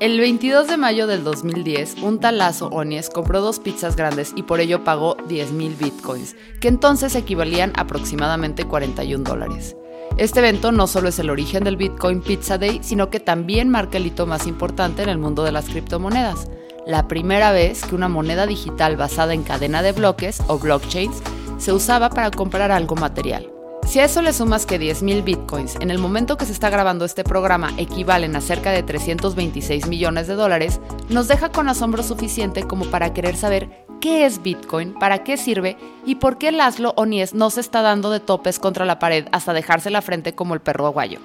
El 0.00 0.20
22 0.20 0.68
de 0.68 0.76
mayo 0.76 1.08
del 1.08 1.24
2010, 1.24 2.02
un 2.02 2.20
talazo 2.20 2.68
Onies 2.68 3.10
compró 3.10 3.40
dos 3.40 3.58
pizzas 3.58 3.96
grandes 3.96 4.32
y 4.36 4.44
por 4.44 4.60
ello 4.60 4.84
pagó 4.84 5.16
10.000 5.16 5.76
bitcoins, 5.76 6.36
que 6.60 6.68
entonces 6.68 7.16
equivalían 7.16 7.72
a 7.74 7.80
aproximadamente 7.80 8.64
41 8.64 9.24
dólares. 9.24 9.74
Este 10.16 10.38
evento 10.38 10.70
no 10.70 10.86
solo 10.86 11.08
es 11.08 11.18
el 11.18 11.30
origen 11.30 11.64
del 11.64 11.76
Bitcoin 11.76 12.20
Pizza 12.20 12.58
Day, 12.58 12.78
sino 12.80 13.10
que 13.10 13.18
también 13.18 13.70
marca 13.70 13.98
el 13.98 14.06
hito 14.06 14.24
más 14.24 14.46
importante 14.46 15.02
en 15.02 15.08
el 15.08 15.18
mundo 15.18 15.42
de 15.42 15.50
las 15.50 15.68
criptomonedas. 15.68 16.48
La 16.86 17.08
primera 17.08 17.50
vez 17.50 17.84
que 17.84 17.96
una 17.96 18.08
moneda 18.08 18.46
digital 18.46 18.96
basada 18.96 19.34
en 19.34 19.42
cadena 19.42 19.82
de 19.82 19.90
bloques 19.90 20.40
o 20.46 20.60
blockchains 20.60 21.20
se 21.58 21.72
usaba 21.72 22.08
para 22.08 22.30
comprar 22.30 22.70
algo 22.70 22.94
material. 22.94 23.57
Si 23.88 24.00
a 24.00 24.04
eso 24.04 24.20
le 24.20 24.34
sumas 24.34 24.66
que 24.66 24.78
10.000 24.78 25.24
bitcoins 25.24 25.76
en 25.80 25.90
el 25.90 25.96
momento 25.96 26.36
que 26.36 26.44
se 26.44 26.52
está 26.52 26.68
grabando 26.68 27.06
este 27.06 27.24
programa 27.24 27.72
equivalen 27.78 28.36
a 28.36 28.42
cerca 28.42 28.70
de 28.70 28.82
326 28.82 29.86
millones 29.88 30.26
de 30.26 30.34
dólares, 30.34 30.78
nos 31.08 31.26
deja 31.26 31.50
con 31.50 31.70
asombro 31.70 32.02
suficiente 32.02 32.64
como 32.64 32.84
para 32.90 33.14
querer 33.14 33.34
saber 33.34 33.86
qué 34.02 34.26
es 34.26 34.42
Bitcoin, 34.42 34.92
para 34.92 35.24
qué 35.24 35.38
sirve 35.38 35.78
y 36.04 36.16
por 36.16 36.36
qué 36.36 36.52
Laszlo 36.52 36.92
Onies 36.98 37.32
no 37.32 37.48
se 37.48 37.60
está 37.60 37.80
dando 37.80 38.10
de 38.10 38.20
topes 38.20 38.58
contra 38.58 38.84
la 38.84 38.98
pared 38.98 39.26
hasta 39.32 39.54
dejarse 39.54 39.88
la 39.88 40.02
frente 40.02 40.34
como 40.34 40.52
el 40.52 40.60
perro 40.60 40.86
aguayo. 40.86 41.20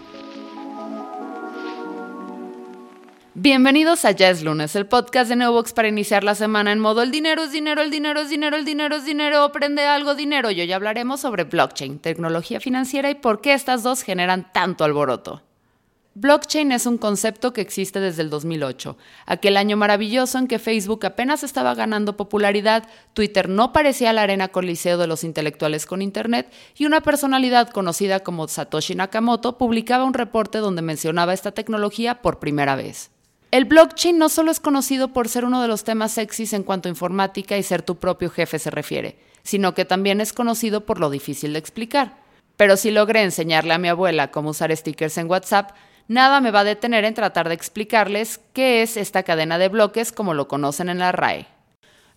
Bienvenidos 3.36 4.06
a 4.06 4.12
Ya 4.12 4.30
es 4.30 4.44
lunes, 4.44 4.76
el 4.76 4.86
podcast 4.86 5.28
de 5.28 5.36
Neobox 5.36 5.74
para 5.74 5.88
iniciar 5.88 6.24
la 6.24 6.36
semana 6.36 6.72
en 6.72 6.80
modo 6.80 7.02
el 7.02 7.10
dinero 7.10 7.46
es 7.46 7.52
dinero, 7.52 7.82
el 7.82 7.90
dinero 7.90 8.20
es 8.20 8.30
dinero, 8.30 8.56
el 8.56 8.64
dinero 8.64 8.96
es 8.96 9.06
dinero, 9.06 9.42
aprende 9.42 9.82
algo 9.88 10.14
dinero. 10.14 10.52
Y 10.52 10.62
hoy 10.62 10.72
hablaremos 10.72 11.22
sobre 11.22 11.44
blockchain, 11.44 11.98
tecnología 11.98 12.60
financiera 12.60 13.10
y 13.10 13.16
por 13.16 13.42
qué 13.42 13.54
estas 13.54 13.82
dos 13.82 14.04
generan 14.04 14.54
tanto 14.54 14.84
alboroto. 14.84 15.42
Blockchain 16.14 16.72
es 16.72 16.86
un 16.86 17.00
concepto 17.00 17.54
que 17.54 17.62
existe 17.62 18.00
desde 18.00 18.22
el 18.22 18.30
2008, 18.30 18.98
aquel 19.26 19.58
año 19.58 19.78
maravilloso 19.78 20.38
en 20.38 20.48
que 20.48 20.60
Facebook 20.60 21.04
apenas 21.04 21.44
estaba 21.44 21.74
ganando 21.74 22.16
popularidad, 22.16 22.88
Twitter 23.14 23.50
no 23.50 23.74
parecía 23.74 24.14
la 24.14 24.22
arena 24.22 24.50
coliseo 24.50 25.00
de 25.00 25.08
los 25.08 25.24
intelectuales 25.24 25.88
con 25.88 26.04
Internet 26.04 26.54
y 26.78 26.86
una 26.86 27.02
personalidad 27.02 27.72
conocida 27.72 28.20
como 28.20 28.48
Satoshi 28.48 28.94
Nakamoto 28.94 29.58
publicaba 29.58 30.04
un 30.04 30.14
reporte 30.14 30.60
donde 30.60 30.84
mencionaba 30.84 31.34
esta 31.34 31.52
tecnología 31.52 32.22
por 32.22 32.38
primera 32.38 32.76
vez. 32.76 33.10
El 33.54 33.66
blockchain 33.66 34.18
no 34.18 34.30
solo 34.30 34.50
es 34.50 34.60
conocido 34.60 35.10
por 35.10 35.30
ser 35.30 35.46
uno 35.46 35.62
de 35.62 35.68
los 35.68 35.84
temas 35.84 36.14
sexys 36.14 36.54
en 36.54 36.64
cuanto 36.64 36.90
a 36.90 36.90
informática 36.90 37.56
y 37.56 37.62
ser 37.62 37.84
tu 37.84 37.98
propio 37.98 38.32
jefe 38.32 38.58
se 38.58 38.72
refiere, 38.72 39.20
sino 39.44 39.76
que 39.76 39.86
también 39.86 40.22
es 40.22 40.34
conocido 40.34 40.88
por 40.88 41.00
lo 41.00 41.12
difícil 41.12 41.54
de 41.54 41.60
explicar. 41.60 42.18
Pero 42.58 42.78
si 42.78 42.90
logré 42.90 43.22
enseñarle 43.22 43.76
a 43.76 43.78
mi 43.78 43.90
abuela 43.90 44.32
cómo 44.32 44.50
usar 44.50 44.76
stickers 44.76 45.20
en 45.20 45.30
WhatsApp, 45.30 45.70
nada 46.08 46.42
me 46.42 46.50
va 46.50 46.62
a 46.62 46.64
detener 46.64 47.06
en 47.06 47.14
tratar 47.14 47.48
de 47.48 47.54
explicarles 47.54 48.40
qué 48.54 48.82
es 48.82 48.98
esta 48.98 49.22
cadena 49.22 49.60
de 49.60 49.70
bloques 49.70 50.12
como 50.12 50.34
lo 50.34 50.48
conocen 50.48 50.90
en 50.90 50.98
la 50.98 51.12
RAE. 51.12 51.46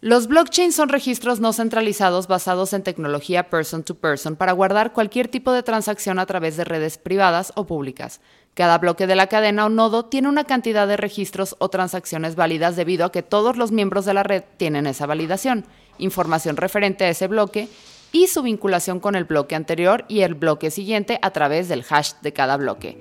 Los 0.07 0.29
blockchains 0.29 0.77
son 0.77 0.89
registros 0.89 1.41
no 1.41 1.53
centralizados 1.53 2.29
basados 2.29 2.73
en 2.75 2.85
tecnología 2.85 3.51
person 3.51 3.83
to 3.83 3.97
person 3.97 4.37
para 4.37 4.53
guardar 4.53 4.93
cualquier 4.93 5.27
tipo 5.27 5.51
de 5.51 5.65
transacción 5.65 6.21
a 6.21 6.27
través 6.27 6.57
de 6.57 6.63
redes 6.63 6.97
privadas 6.97 7.53
o 7.57 7.67
públicas, 7.67 8.21
cada 8.55 8.79
bloque 8.79 9.09
de 9.09 9.17
la 9.17 9.27
cadena 9.27 9.67
o 9.67 9.69
nodo 9.69 10.05
tiene 10.05 10.29
una 10.29 10.45
cantidad 10.45 10.87
de 10.87 10.97
registros 10.97 11.57
o 11.59 11.71
transacciones 11.71 12.37
válidas 12.37 12.77
debido 12.77 13.05
a 13.05 13.11
que 13.11 13.25
todos 13.25 13.57
los 13.57 13.73
miembros 13.73 14.05
de 14.05 14.15
la 14.15 14.23
red 14.23 14.45
tienen 14.59 14.87
esa 14.87 15.07
validación, 15.07 15.65
información 15.99 16.57
referente 16.57 17.03
a 17.03 17.09
ese 17.09 17.27
bloque 17.27 17.69
y 18.13 18.29
su 18.29 18.43
vinculación 18.43 19.01
con 19.01 19.17
el 19.17 19.25
bloque 19.25 19.57
anterior 19.57 20.05
y 20.07 20.21
el 20.21 20.35
bloque 20.35 20.71
siguiente 20.71 21.19
a 21.21 21.33
través 21.33 21.69
del 21.69 21.85
hash 21.91 22.13
de 22.23 22.33
cada 22.33 22.57
bloque. 22.57 22.97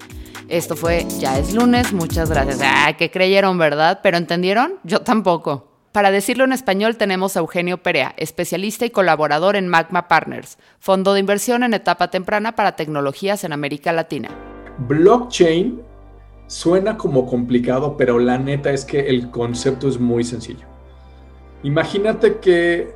Esto 0.49 0.75
fue 0.75 1.05
Ya 1.19 1.37
es 1.37 1.53
lunes, 1.53 1.93
muchas 1.93 2.31
gracias. 2.31 2.61
Ah, 2.63 2.97
que 2.97 3.11
creyeron, 3.11 3.59
¿verdad? 3.59 3.99
¿Pero 4.01 4.17
entendieron? 4.17 4.79
Yo 4.83 5.01
tampoco. 5.01 5.74
Para 5.95 6.11
decirlo 6.11 6.43
en 6.43 6.51
español 6.51 6.97
tenemos 6.97 7.37
a 7.37 7.39
Eugenio 7.39 7.77
Perea, 7.77 8.13
especialista 8.17 8.85
y 8.85 8.89
colaborador 8.89 9.55
en 9.55 9.69
Magma 9.69 10.09
Partners, 10.09 10.57
fondo 10.77 11.13
de 11.13 11.21
inversión 11.21 11.63
en 11.63 11.73
etapa 11.73 12.09
temprana 12.09 12.53
para 12.53 12.75
tecnologías 12.75 13.45
en 13.45 13.53
América 13.53 13.93
Latina. 13.93 14.27
Blockchain 14.77 15.81
suena 16.47 16.97
como 16.97 17.25
complicado, 17.25 17.95
pero 17.95 18.19
la 18.19 18.37
neta 18.37 18.71
es 18.71 18.83
que 18.83 19.07
el 19.07 19.31
concepto 19.31 19.87
es 19.87 19.97
muy 19.97 20.25
sencillo. 20.25 20.67
Imagínate 21.63 22.39
que 22.39 22.93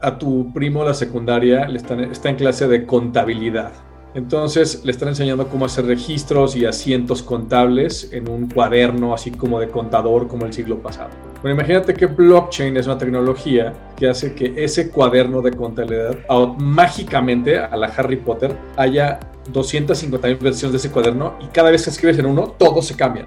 a 0.00 0.16
tu 0.16 0.50
primo 0.54 0.84
de 0.84 0.88
la 0.88 0.94
secundaria 0.94 1.68
está 2.10 2.30
en 2.30 2.36
clase 2.36 2.68
de 2.68 2.86
contabilidad. 2.86 3.72
Entonces 4.18 4.84
le 4.84 4.90
están 4.90 5.10
enseñando 5.10 5.46
cómo 5.46 5.64
hacer 5.64 5.86
registros 5.86 6.56
y 6.56 6.66
asientos 6.66 7.22
contables 7.22 8.08
en 8.12 8.28
un 8.28 8.50
cuaderno 8.50 9.14
así 9.14 9.30
como 9.30 9.60
de 9.60 9.68
contador 9.68 10.26
como 10.26 10.44
el 10.44 10.52
siglo 10.52 10.82
pasado. 10.82 11.10
Bueno, 11.40 11.54
imagínate 11.54 11.94
que 11.94 12.06
blockchain 12.06 12.76
es 12.76 12.86
una 12.86 12.98
tecnología 12.98 13.72
que 13.96 14.08
hace 14.08 14.34
que 14.34 14.52
ese 14.56 14.90
cuaderno 14.90 15.40
de 15.40 15.52
contabilidad 15.52 16.18
mágicamente 16.58 17.60
a 17.60 17.76
la 17.76 17.86
Harry 17.86 18.16
Potter 18.16 18.56
haya 18.76 19.20
250 19.52 20.26
versiones 20.42 20.72
de 20.72 20.78
ese 20.78 20.90
cuaderno 20.90 21.34
y 21.40 21.46
cada 21.46 21.70
vez 21.70 21.84
que 21.84 21.90
escribes 21.90 22.18
en 22.18 22.26
uno, 22.26 22.56
todo 22.58 22.82
se 22.82 22.96
cambia 22.96 23.24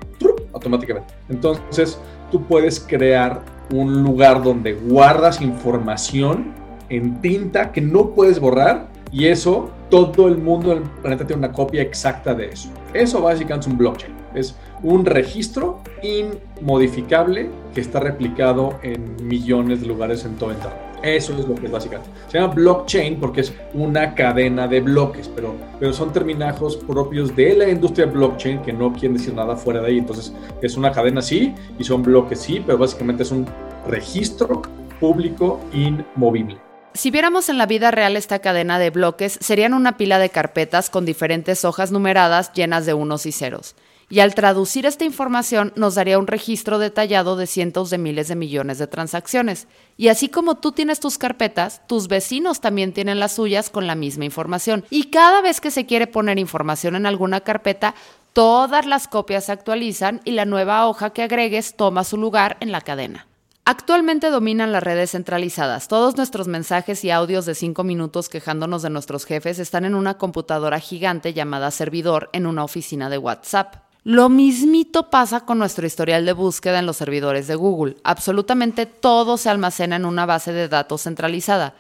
automáticamente. 0.52 1.14
Entonces, 1.30 2.02
tú 2.30 2.44
puedes 2.44 2.82
crear 2.82 3.42
un 3.72 4.04
lugar 4.04 4.44
donde 4.44 4.74
guardas 4.74 5.40
información 5.40 6.54
en 6.90 7.22
tinta 7.22 7.72
que 7.72 7.80
no 7.80 8.10
puedes 8.10 8.42
borrar 8.42 8.90
y 9.10 9.28
eso, 9.28 9.72
todo 9.92 10.28
el 10.30 10.38
mundo 10.38 10.70
del 10.70 10.82
planeta 10.82 11.28
tiene 11.28 11.46
una 11.46 11.52
copia 11.52 11.82
exacta 11.82 12.34
de 12.34 12.48
eso. 12.48 12.70
Eso 12.94 13.22
básicamente 13.22 13.68
es 13.68 13.72
un 13.72 13.78
blockchain. 13.78 14.14
Es 14.34 14.56
un 14.82 15.06
registro 15.06 15.82
inmodificable 16.02 17.50
que 17.76 17.82
está 17.82 18.00
replicado 18.00 18.80
en 18.82 19.16
millones 19.28 19.82
de 19.82 19.88
lugares 19.88 20.24
en 20.26 20.36
todo 20.36 20.52
el 20.52 20.56
entorno. 20.56 20.78
Eso 21.04 21.34
es 21.34 21.48
lo 21.48 21.56
que 21.56 21.66
es 21.66 21.72
básicamente. 21.72 22.10
Se 22.30 22.40
llama 22.40 22.54
blockchain 22.54 23.20
porque 23.20 23.42
es 23.42 23.54
una 23.74 24.14
cadena 24.14 24.68
de 24.68 24.82
bloques, 24.82 25.28
pero, 25.28 25.56
pero 25.80 25.92
son 25.94 26.14
terminajos 26.14 26.78
propios 26.78 27.36
de 27.36 27.56
la 27.56 27.70
industria 27.70 28.06
blockchain 28.06 28.62
que 28.62 28.72
no 28.72 28.94
quieren 28.94 29.18
decir 29.18 29.34
nada 29.34 29.56
fuera 29.56 29.82
de 29.82 29.88
ahí. 29.88 29.98
Entonces, 29.98 30.34
es 30.62 30.78
una 30.78 30.92
cadena 30.92 31.22
sí 31.22 31.54
y 31.78 31.84
son 31.84 32.02
bloques 32.02 32.40
sí, 32.40 32.64
pero 32.66 32.78
básicamente 32.78 33.24
es 33.24 33.32
un 33.32 33.46
registro 33.88 34.62
público 35.00 35.60
inmovible. 35.74 36.71
Si 36.94 37.12
viéramos 37.12 37.50
en 37.50 37.58
la 37.58 37.66
vida 37.66 37.92
real 37.92 38.18
esta 38.18 38.40
cadena 38.40 38.78
de 38.78 38.90
bloques, 38.90 39.38
serían 39.42 39.74
una 39.74 39.98
pila 39.98 40.20
de 40.20 40.30
carpetas 40.30 40.90
con 40.90 41.06
diferentes 41.06 41.64
hojas 41.66 41.92
numeradas 41.92 42.52
llenas 42.54 42.86
de 42.86 42.94
unos 42.94 43.26
y 43.26 43.32
ceros 43.32 43.76
y 44.12 44.20
al 44.20 44.36
traducir 44.36 44.86
esta 44.86 45.06
información 45.06 45.72
nos 45.78 45.96
daría 45.96 46.20
un 46.20 46.28
registro 46.28 46.80
detallado 46.80 47.38
de 47.38 47.48
cientos 47.48 47.90
de 47.90 47.98
miles 47.98 48.28
de 48.28 48.36
millones 48.36 48.78
de 48.78 48.88
transacciones. 48.88 49.68
Y 49.96 50.10
así 50.10 50.28
como 50.28 50.56
tú 50.56 50.74
tienes 50.74 51.00
tus 51.00 51.18
carpetas, 51.18 51.82
tus 51.88 52.10
vecinos 52.10 52.60
también 52.60 52.92
tienen 52.92 53.22
las 53.22 53.32
suyas 53.32 53.70
con 53.70 53.88
la 53.88 53.96
misma 53.96 54.26
información. 54.26 54.84
Y 54.90 55.06
cada 55.06 55.42
vez 55.42 55.62
que 55.62 55.72
se 55.72 55.86
quiere 55.86 56.08
poner 56.08 56.40
información 56.40 56.98
en 56.98 57.06
alguna 57.06 57.40
carpeta, 57.40 57.96
todas 58.34 58.86
las 58.86 59.08
copias 59.08 59.46
se 59.46 59.54
actualizan 59.54 60.20
y 60.26 60.32
la 60.32 60.44
nueva 60.44 60.88
hoja 60.88 61.12
que 61.12 61.24
agregues 61.24 61.78
toma 61.78 62.04
su 62.04 62.18
lugar 62.18 62.58
en 62.60 62.74
la 62.74 62.82
cadena. 62.82 63.31
Actualmente 63.64 64.32
dominan 64.32 64.72
las 64.72 64.82
redes 64.82 65.12
centralizadas. 65.12 65.88
Todos 65.88 66.18
nuestros 66.18 66.48
mensajes 66.48 67.04
y 67.06 67.12
audios 67.12 67.46
de 67.46 67.54
cinco 67.54 67.84
minutos 67.84 68.28
quejándonos 68.28 68.82
de 68.82 68.90
nuestros 68.90 69.26
jefes 69.26 69.60
están 69.60 69.86
en 69.86 69.94
una 69.94 70.18
computadora 70.18 70.80
gigante 70.80 71.34
llamada 71.34 71.70
servidor 71.70 72.30
en 72.34 72.48
una 72.48 72.64
oficina 72.64 73.08
de 73.10 73.20
WhatsApp. 73.20 73.76
Lo 74.04 74.30
mismito 74.30 75.12
pasa 75.12 75.42
con 75.46 75.60
nuestro 75.60 75.86
historial 75.86 76.26
de 76.26 76.34
búsqueda 76.34 76.80
en 76.80 76.88
los 76.88 76.98
servidores 76.98 77.46
de 77.46 77.54
Google. 77.54 77.98
Absolutamente 78.04 78.88
todo 78.88 79.38
se 79.38 79.52
almacena 79.52 79.98
en 79.98 80.06
una 80.06 80.26
base 80.26 80.52
de 80.54 80.68
datos 80.68 81.04
centralizada. 81.04 81.76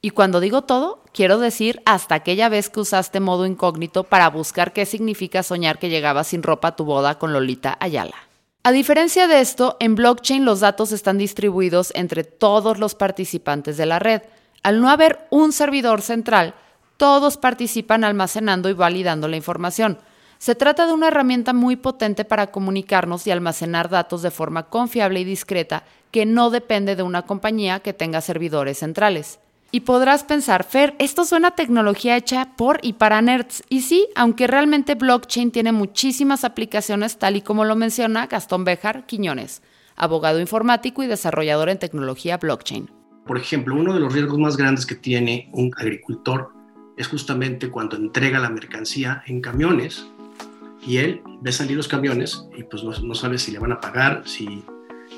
Y 0.00 0.10
cuando 0.10 0.38
digo 0.38 0.62
todo, 0.62 1.02
quiero 1.12 1.38
decir 1.38 1.82
hasta 1.84 2.14
aquella 2.14 2.48
vez 2.48 2.70
que 2.70 2.78
usaste 2.78 3.18
modo 3.18 3.44
incógnito 3.44 4.04
para 4.04 4.30
buscar 4.30 4.72
qué 4.72 4.86
significa 4.86 5.42
soñar 5.42 5.80
que 5.80 5.88
llegaba 5.88 6.22
sin 6.22 6.44
ropa 6.44 6.68
a 6.68 6.76
tu 6.76 6.84
boda 6.84 7.18
con 7.18 7.32
Lolita 7.32 7.76
Ayala. 7.80 8.23
A 8.66 8.72
diferencia 8.72 9.28
de 9.28 9.42
esto, 9.42 9.76
en 9.78 9.94
blockchain 9.94 10.46
los 10.46 10.60
datos 10.60 10.90
están 10.90 11.18
distribuidos 11.18 11.92
entre 11.94 12.24
todos 12.24 12.78
los 12.78 12.94
participantes 12.94 13.76
de 13.76 13.84
la 13.84 13.98
red. 13.98 14.22
Al 14.62 14.80
no 14.80 14.88
haber 14.88 15.26
un 15.28 15.52
servidor 15.52 16.00
central, 16.00 16.54
todos 16.96 17.36
participan 17.36 18.04
almacenando 18.04 18.70
y 18.70 18.72
validando 18.72 19.28
la 19.28 19.36
información. 19.36 19.98
Se 20.38 20.54
trata 20.54 20.86
de 20.86 20.94
una 20.94 21.08
herramienta 21.08 21.52
muy 21.52 21.76
potente 21.76 22.24
para 22.24 22.50
comunicarnos 22.50 23.26
y 23.26 23.30
almacenar 23.30 23.90
datos 23.90 24.22
de 24.22 24.30
forma 24.30 24.70
confiable 24.70 25.20
y 25.20 25.24
discreta 25.24 25.84
que 26.10 26.24
no 26.24 26.48
depende 26.48 26.96
de 26.96 27.02
una 27.02 27.20
compañía 27.26 27.80
que 27.80 27.92
tenga 27.92 28.22
servidores 28.22 28.78
centrales. 28.78 29.40
Y 29.74 29.80
podrás 29.80 30.22
pensar, 30.22 30.62
Fer, 30.62 30.94
esto 31.00 31.24
suena 31.24 31.48
a 31.48 31.54
tecnología 31.56 32.16
hecha 32.16 32.54
por 32.56 32.78
y 32.80 32.92
para 32.92 33.20
nerds. 33.20 33.64
Y 33.68 33.80
sí, 33.80 34.06
aunque 34.14 34.46
realmente 34.46 34.94
blockchain 34.94 35.50
tiene 35.50 35.72
muchísimas 35.72 36.44
aplicaciones, 36.44 37.18
tal 37.18 37.34
y 37.34 37.40
como 37.40 37.64
lo 37.64 37.74
menciona 37.74 38.28
Gastón 38.28 38.62
Bejar 38.62 39.04
Quiñones, 39.04 39.64
abogado 39.96 40.38
informático 40.38 41.02
y 41.02 41.08
desarrollador 41.08 41.70
en 41.70 41.80
tecnología 41.80 42.36
blockchain. 42.36 42.88
Por 43.26 43.36
ejemplo, 43.36 43.74
uno 43.74 43.92
de 43.94 43.98
los 43.98 44.12
riesgos 44.12 44.38
más 44.38 44.56
grandes 44.56 44.86
que 44.86 44.94
tiene 44.94 45.50
un 45.52 45.72
agricultor 45.76 46.52
es 46.96 47.08
justamente 47.08 47.68
cuando 47.68 47.96
entrega 47.96 48.38
la 48.38 48.50
mercancía 48.50 49.24
en 49.26 49.40
camiones 49.40 50.06
y 50.86 50.98
él 50.98 51.20
ve 51.40 51.50
salir 51.50 51.76
los 51.76 51.88
camiones 51.88 52.46
y 52.56 52.62
pues 52.62 52.84
no, 52.84 53.14
sabe 53.16 53.38
si 53.38 53.50
le 53.50 53.58
van 53.58 53.72
a 53.72 53.80
pagar, 53.80 54.22
si, 54.24 54.62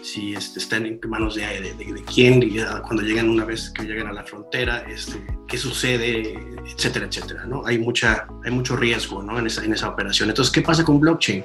si 0.07 0.35
este, 0.35 0.61
están 0.61 0.87
en 0.87 1.01
manos 1.09 1.35
de, 1.35 1.43
de, 1.43 2.05
quién, 2.05 2.41
y 2.41 2.59
cuando 2.87 3.03
llegan 3.03 3.29
una 3.29 3.45
vez 3.45 3.71
que 3.71 3.83
llegan 3.83 4.07
a 4.07 4.13
la 4.13 4.23
frontera, 4.23 4.85
este, 4.89 5.27
qué 5.49 5.59
sucede, 5.59 6.39
etcétera, 6.65 7.07
etcétera, 7.07 7.45
¿no? 7.45 7.67
Hay, 7.67 7.79
mucha, 7.79 8.29
hay 8.45 8.53
mucho 8.53 8.77
riesgo, 8.77 9.21
¿no? 9.23 9.37
En 9.39 9.49
esa, 9.49 9.65
en 9.65 9.73
esa 9.73 9.89
operación. 9.89 10.29
Entonces, 10.29 10.53
¿qué 10.53 10.63
pasa 10.63 10.85
con 10.85 11.01
blockchain? 11.01 11.45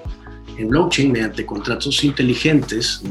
En 0.58 0.70
blockchain, 0.70 1.12
mediante 1.12 1.44
contratos 1.44 2.04
inteligentes, 2.04 3.02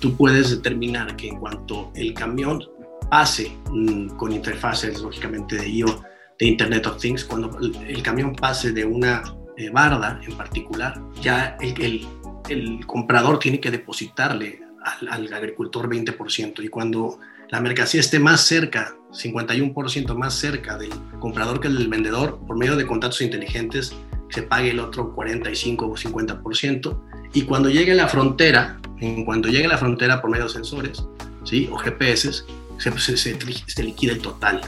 tú 0.00 0.16
puedes 0.16 0.50
determinar 0.50 1.16
que 1.16 1.28
en 1.28 1.38
cuanto 1.38 1.92
el 1.94 2.14
camión 2.14 2.64
pase 3.10 3.52
mm, 3.70 4.16
con 4.16 4.32
interfaces, 4.32 5.02
lógicamente, 5.02 5.56
de 5.56 5.68
IO, 5.68 6.02
de 6.38 6.46
Internet 6.46 6.86
of 6.86 6.96
Things, 6.98 7.24
cuando 7.24 7.58
el, 7.58 8.02
camión 8.02 8.34
pase 8.34 8.72
de 8.72 8.86
una 8.86 9.22
eh, 9.58 9.68
barda 9.68 10.18
en 10.26 10.34
particular, 10.34 10.98
ya 11.20 11.58
el, 11.60 12.08
el, 12.48 12.86
comprador 12.86 13.38
tiene 13.38 13.60
que 13.60 13.70
depositarle 13.70 14.61
al, 14.84 15.08
al, 15.08 15.32
agricultor 15.32 15.88
20%. 15.88 16.62
Y 16.62 16.68
cuando 16.68 17.18
la 17.50 17.60
mercancía 17.60 18.00
esté 18.00 18.18
más 18.18 18.42
cerca, 18.42 18.94
51% 19.12 20.14
más 20.14 20.34
cerca 20.34 20.78
del 20.78 20.90
comprador 21.20 21.60
que 21.60 21.68
del 21.68 21.88
vendedor, 21.88 22.40
por 22.46 22.56
medio 22.56 22.76
de 22.76 22.86
contratos 22.86 23.20
inteligentes, 23.20 23.94
se 24.30 24.42
pague 24.42 24.70
el 24.70 24.80
otro 24.80 25.14
45 25.14 25.86
o 25.86 25.94
50%. 25.94 27.00
Y 27.34 27.42
cuando 27.42 27.68
llegue 27.68 27.92
a 27.92 27.94
la 27.94 28.08
frontera, 28.08 28.78
en 29.00 29.24
cuanto 29.24 29.48
llegue 29.48 29.68
la 29.68 29.78
frontera 29.78 30.20
por 30.20 30.30
medio 30.30 30.44
de 30.44 30.50
sensores 30.50 31.04
¿sí? 31.44 31.68
o 31.70 31.76
GPS, 31.76 32.44
se, 32.78 32.98
se, 32.98 33.16
se, 33.16 33.82
liquida 33.82 34.12
el 34.12 34.20
total 34.20 34.60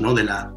¿no? 0.00 0.14
de, 0.14 0.24
la, 0.24 0.52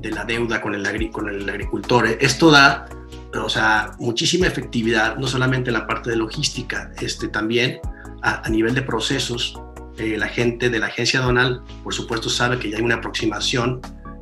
de 0.00 0.10
la 0.10 0.24
deuda 0.24 0.60
con 0.60 0.74
el, 0.74 1.10
con 1.10 1.28
el 1.28 1.48
agricultor. 1.48 2.06
Esto 2.20 2.50
da 2.50 2.88
o 3.34 3.48
sea, 3.48 3.92
muchísima 3.98 4.46
efectividad, 4.46 5.16
no 5.16 5.26
solamente 5.26 5.70
en 5.70 5.74
la 5.74 5.86
parte 5.86 6.10
de 6.10 6.16
logística, 6.16 6.92
este, 7.00 7.28
también 7.28 7.80
a, 8.22 8.48
nivel 8.48 8.74
de 8.74 8.82
procesos. 8.82 9.60
Eh, 9.98 10.16
la 10.16 10.28
gente 10.28 10.70
de 10.70 10.78
la 10.78 10.86
agencia 10.86 11.20
donal, 11.20 11.62
por 11.82 11.92
supuesto, 11.92 12.30
sabe 12.30 12.58
que 12.58 12.70
ya 12.70 12.78
hay 12.78 12.82
una 12.82 12.96
aproximación 12.96 13.80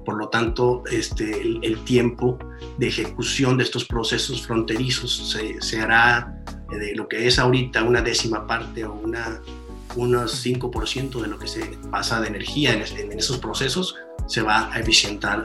por 0.08 0.16
lo 0.16 0.30
tanto, 0.30 0.84
este, 0.90 1.42
el, 1.42 1.84
tiempo 1.84 2.38
de 2.78 2.88
ejecución 2.88 3.58
de 3.58 3.64
estos 3.64 3.84
procesos 3.84 4.40
fronterizos 4.40 5.36
se, 5.60 5.80
hará 5.82 6.42
de 6.70 6.96
lo 6.96 7.06
que 7.06 7.26
es 7.26 7.38
ahorita 7.38 7.82
una 7.82 8.00
décima 8.00 8.46
parte 8.46 8.86
o 8.86 8.94
una, 8.94 9.42
unos 9.96 10.42
5% 10.46 11.20
de 11.20 11.28
lo 11.28 11.38
que 11.38 11.46
se 11.46 11.60
pasa 11.90 12.22
de 12.22 12.28
energía 12.28 12.72
en, 12.72 13.12
esos 13.18 13.36
procesos, 13.36 13.96
se 14.26 14.40
va 14.40 14.72
a 14.72 14.80
eficientar 14.80 15.44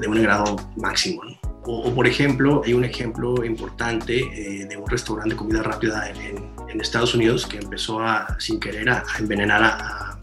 de 0.00 0.06
un 0.06 0.22
grado 0.22 0.54
máximo. 0.76 1.22
O, 1.64 1.94
por 1.94 2.06
ejemplo, 2.06 2.62
hay 2.64 2.72
un 2.72 2.84
ejemplo 2.84 3.44
importante 3.44 4.18
eh, 4.18 4.66
de 4.66 4.76
un 4.76 4.88
restaurante 4.88 5.30
de 5.30 5.36
comida 5.36 5.62
rápida 5.62 6.10
en, 6.10 6.50
Estados 6.80 7.14
Unidos 7.14 7.46
que 7.46 7.58
empezó 7.58 8.00
a, 8.00 8.38
sin 8.38 8.58
querer 8.58 8.88
a, 8.88 9.04
envenenar 9.18 9.62
a, 9.62 10.18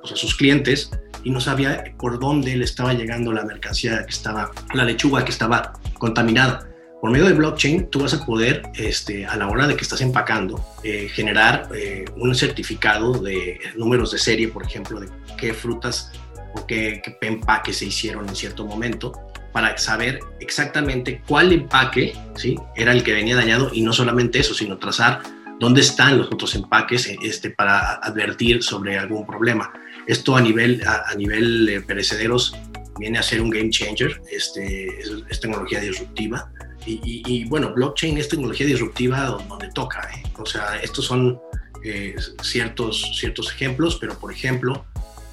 pues, 0.00 0.12
a, 0.12 0.16
sus 0.16 0.34
clientes 0.34 0.90
y 1.24 1.30
no 1.30 1.40
sabía 1.40 1.84
por 1.98 2.18
dónde 2.18 2.56
le 2.56 2.64
estaba 2.64 2.94
llegando 2.94 3.32
la 3.32 3.44
mercancía 3.44 4.04
que 4.06 4.12
estaba, 4.12 4.50
la 4.72 4.84
lechuga 4.84 5.24
que 5.24 5.32
estaba 5.32 5.74
contaminada. 5.98 6.68
Por 7.02 7.10
medio 7.10 7.26
de 7.26 7.34
blockchain, 7.34 7.90
tú 7.90 8.00
vas 8.00 8.14
a 8.14 8.24
poder, 8.24 8.62
este, 8.74 9.26
a 9.26 9.36
la 9.36 9.48
hora 9.48 9.66
de 9.66 9.76
que 9.76 9.82
estás 9.82 10.00
empacando, 10.00 10.64
eh, 10.82 11.08
generar 11.12 11.68
eh, 11.74 12.06
un 12.16 12.34
certificado 12.34 13.12
de 13.12 13.58
números 13.76 14.12
de 14.12 14.18
serie, 14.18 14.48
por 14.48 14.64
ejemplo, 14.64 15.00
de 15.00 15.08
qué 15.36 15.52
frutas 15.52 16.12
o 16.54 16.66
qué, 16.66 17.02
qué 17.04 17.18
empaques 17.26 17.76
se 17.78 17.84
hicieron 17.86 18.26
en 18.28 18.34
cierto 18.34 18.64
momento, 18.64 19.12
para 19.56 19.78
saber 19.78 20.20
exactamente 20.38 21.22
cuál 21.26 21.50
empaque 21.50 22.14
¿sí? 22.34 22.56
era 22.74 22.92
el 22.92 23.02
que 23.02 23.14
venía 23.14 23.34
dañado 23.34 23.70
y 23.72 23.80
no 23.80 23.94
solamente 23.94 24.38
eso, 24.38 24.52
sino 24.52 24.76
trazar 24.76 25.22
dónde 25.58 25.80
están 25.80 26.18
los 26.18 26.26
otros 26.26 26.54
empaques 26.56 27.10
este, 27.22 27.48
para 27.48 27.94
advertir 27.94 28.62
sobre 28.62 28.98
algún 28.98 29.26
problema. 29.26 29.72
Esto 30.06 30.36
a 30.36 30.42
nivel, 30.42 30.82
a, 30.86 31.14
nivel 31.14 31.64
de 31.64 31.80
perecederos 31.80 32.54
viene 32.98 33.18
a 33.18 33.22
ser 33.22 33.40
un 33.40 33.48
game 33.48 33.70
changer, 33.70 34.20
este, 34.30 34.88
es, 35.00 35.40
tecnología 35.40 35.80
disruptiva. 35.80 36.52
Y, 36.84 37.46
bueno, 37.46 37.72
blockchain 37.72 38.18
es 38.18 38.28
tecnología 38.28 38.66
disruptiva 38.66 39.24
donde, 39.48 39.70
toca. 39.70 40.06
¿eh? 40.14 40.22
O 40.36 40.44
sea, 40.44 40.76
estos 40.82 41.06
son 41.06 41.40
eh, 41.82 42.14
ciertos, 42.42 43.10
ciertos 43.18 43.50
ejemplos, 43.50 43.96
pero 43.98 44.18
por 44.18 44.30
ejemplo, 44.30 44.84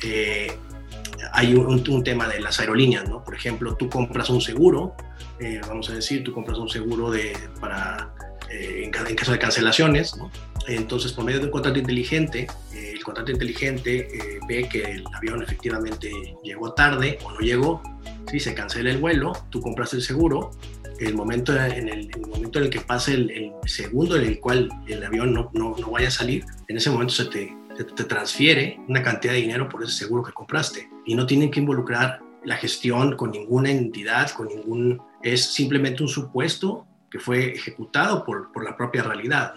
eh, 0.01 0.57
hay 1.33 1.55
un, 1.55 2.03
tema 2.03 2.27
de 2.27 2.39
las 2.39 2.59
aerolíneas, 2.59 3.09
¿no? 3.09 3.23
Por 3.23 3.35
ejemplo, 3.35 3.75
tú 3.75 3.89
compras 3.89 4.29
un 4.29 4.39
seguro, 4.39 4.95
vamos 5.67 5.89
a 5.89 5.93
decir, 5.93 6.23
tú 6.23 6.31
compras 6.31 6.57
un 6.57 6.69
seguro 6.69 7.11
de, 7.11 7.35
para, 7.59 8.13
en, 8.49 8.85
en, 8.93 9.15
caso 9.15 9.31
de 9.31 9.39
cancelaciones, 9.39 10.15
¿no? 10.15 10.31
Entonces, 10.67 11.11
por 11.11 11.25
medio 11.25 11.39
de 11.39 11.45
un 11.45 11.51
contrato 11.51 11.79
inteligente, 11.79 12.47
eh, 12.73 12.91
el 12.93 13.03
contrato 13.03 13.31
inteligente 13.31 14.07
eh, 14.13 14.39
ve 14.47 14.67
que 14.69 14.83
el 14.83 15.03
avión 15.13 15.41
efectivamente 15.41 16.09
llegó 16.43 16.73
tarde 16.73 17.17
o 17.23 17.31
no 17.31 17.39
llegó, 17.39 17.81
si 18.31 18.39
se 18.39 18.53
cancela 18.53 18.89
el 18.91 18.97
vuelo, 18.97 19.33
tú 19.49 19.61
compras 19.61 19.93
el 19.93 20.01
seguro, 20.01 20.51
el 20.99 21.15
momento 21.15 21.53
en 21.55 21.89
el, 21.89 22.09
momento 22.27 22.59
en 22.59 22.65
el 22.65 22.71
que 22.71 22.79
pase 22.79 23.15
el, 23.15 23.51
segundo 23.65 24.15
en 24.15 24.25
el 24.25 24.39
cual 24.39 24.69
el 24.87 25.03
avión 25.03 25.33
no, 25.33 25.49
no, 25.53 25.75
no, 25.77 25.91
vaya 25.91 26.07
a 26.07 26.11
salir, 26.11 26.45
en 26.67 26.77
ese 26.77 26.89
momento 26.89 27.13
se 27.13 27.25
te, 27.25 27.53
te 27.75 28.03
transfiere 28.05 28.79
una 28.87 29.03
cantidad 29.03 29.33
de 29.33 29.39
dinero 29.39 29.67
por 29.67 29.83
ese 29.83 29.93
seguro 29.93 30.23
que 30.23 30.31
compraste 30.31 30.92
y 31.05 31.15
no 31.15 31.25
tienen 31.25 31.51
que 31.51 31.59
involucrar 31.59 32.21
la 32.43 32.55
gestión 32.57 33.15
con 33.15 33.31
ninguna 33.31 33.71
entidad, 33.71 34.29
con 34.31 34.47
ningún... 34.47 35.01
Es 35.21 35.53
simplemente 35.53 36.03
un 36.03 36.09
supuesto 36.09 36.85
que 37.09 37.19
fue 37.19 37.53
ejecutado 37.53 38.25
por, 38.25 38.51
por 38.51 38.63
la 38.65 38.75
propia 38.75 39.03
realidad. 39.03 39.53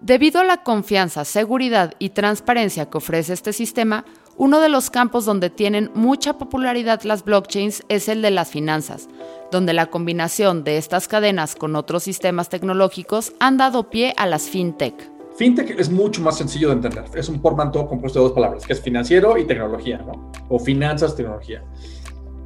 Debido 0.00 0.40
a 0.40 0.44
la 0.44 0.62
confianza, 0.62 1.24
seguridad 1.24 1.94
y 1.98 2.10
transparencia 2.10 2.90
que 2.90 2.98
ofrece 2.98 3.32
este 3.32 3.54
sistema, 3.54 4.04
uno 4.36 4.60
de 4.60 4.68
los 4.68 4.90
campos 4.90 5.24
donde 5.24 5.48
tienen 5.48 5.90
mucha 5.94 6.36
popularidad 6.36 7.02
las 7.04 7.24
blockchains 7.24 7.82
es 7.88 8.08
el 8.08 8.20
de 8.20 8.30
las 8.30 8.50
finanzas, 8.50 9.08
donde 9.50 9.72
la 9.72 9.86
combinación 9.86 10.64
de 10.64 10.76
estas 10.76 11.08
cadenas 11.08 11.56
con 11.56 11.74
otros 11.74 12.02
sistemas 12.02 12.50
tecnológicos 12.50 13.32
han 13.40 13.56
dado 13.56 13.88
pie 13.88 14.12
a 14.18 14.26
las 14.26 14.50
fintech. 14.50 15.15
Fintech 15.36 15.78
es 15.78 15.90
mucho 15.90 16.22
más 16.22 16.38
sencillo 16.38 16.68
de 16.68 16.74
entender. 16.74 17.04
Es 17.14 17.28
un 17.28 17.40
portmanteau 17.42 17.86
compuesto 17.86 18.20
de 18.20 18.24
dos 18.24 18.32
palabras, 18.32 18.66
que 18.66 18.72
es 18.72 18.80
financiero 18.80 19.36
y 19.36 19.44
tecnología, 19.44 19.98
¿no? 19.98 20.32
O 20.48 20.58
finanzas, 20.58 21.14
tecnología. 21.14 21.62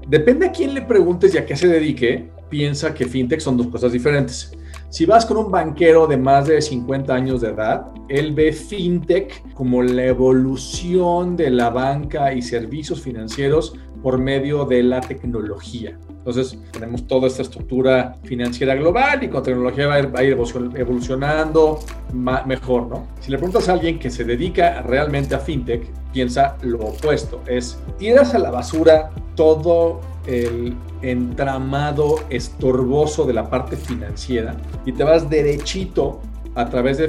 Depende 0.08 0.46
a 0.46 0.52
quién 0.52 0.74
le 0.74 0.82
preguntes 0.82 1.32
y 1.34 1.38
a 1.38 1.46
qué 1.46 1.54
se 1.54 1.68
dedique, 1.68 2.32
piensa 2.48 2.92
que 2.92 3.06
fintech 3.06 3.38
son 3.38 3.56
dos 3.56 3.68
cosas 3.68 3.92
diferentes. 3.92 4.52
Si 4.88 5.06
vas 5.06 5.24
con 5.24 5.36
un 5.36 5.52
banquero 5.52 6.08
de 6.08 6.16
más 6.16 6.48
de 6.48 6.60
50 6.60 7.14
años 7.14 7.40
de 7.42 7.50
edad, 7.50 7.92
él 8.08 8.34
ve 8.34 8.52
fintech 8.52 9.52
como 9.54 9.84
la 9.84 10.06
evolución 10.06 11.36
de 11.36 11.50
la 11.50 11.70
banca 11.70 12.34
y 12.34 12.42
servicios 12.42 13.00
financieros 13.00 13.78
por 14.02 14.18
medio 14.18 14.64
de 14.64 14.82
la 14.82 15.00
tecnología. 15.00 15.96
Entonces, 16.20 16.58
tenemos 16.70 17.06
toda 17.06 17.28
esta 17.28 17.40
estructura 17.40 18.16
financiera 18.24 18.74
global 18.74 19.24
y 19.24 19.28
con 19.28 19.42
tecnología 19.42 19.86
va 19.86 19.94
a 19.94 20.22
ir, 20.22 20.38
evolucionando 20.76 21.80
mejor, 22.12 22.88
¿no? 22.88 23.06
Si 23.20 23.30
le 23.30 23.38
preguntas 23.38 23.68
a 23.70 23.72
alguien 23.72 23.98
que 23.98 24.10
se 24.10 24.24
dedica 24.24 24.82
realmente 24.82 25.34
a 25.34 25.38
fintech, 25.38 25.88
piensa 26.12 26.56
lo 26.62 26.78
opuesto. 26.80 27.40
Es, 27.46 27.78
tiras 27.98 28.34
a 28.34 28.38
la 28.38 28.50
basura 28.50 29.10
todo 29.34 30.00
el 30.26 30.74
entramado 31.00 32.16
estorboso 32.28 33.24
de 33.24 33.32
la 33.32 33.48
parte 33.48 33.76
financiera 33.76 34.54
y 34.84 34.92
te 34.92 35.02
vas 35.02 35.30
derechito 35.30 36.20
a 36.54 36.68
través 36.68 36.98
de, 36.98 37.08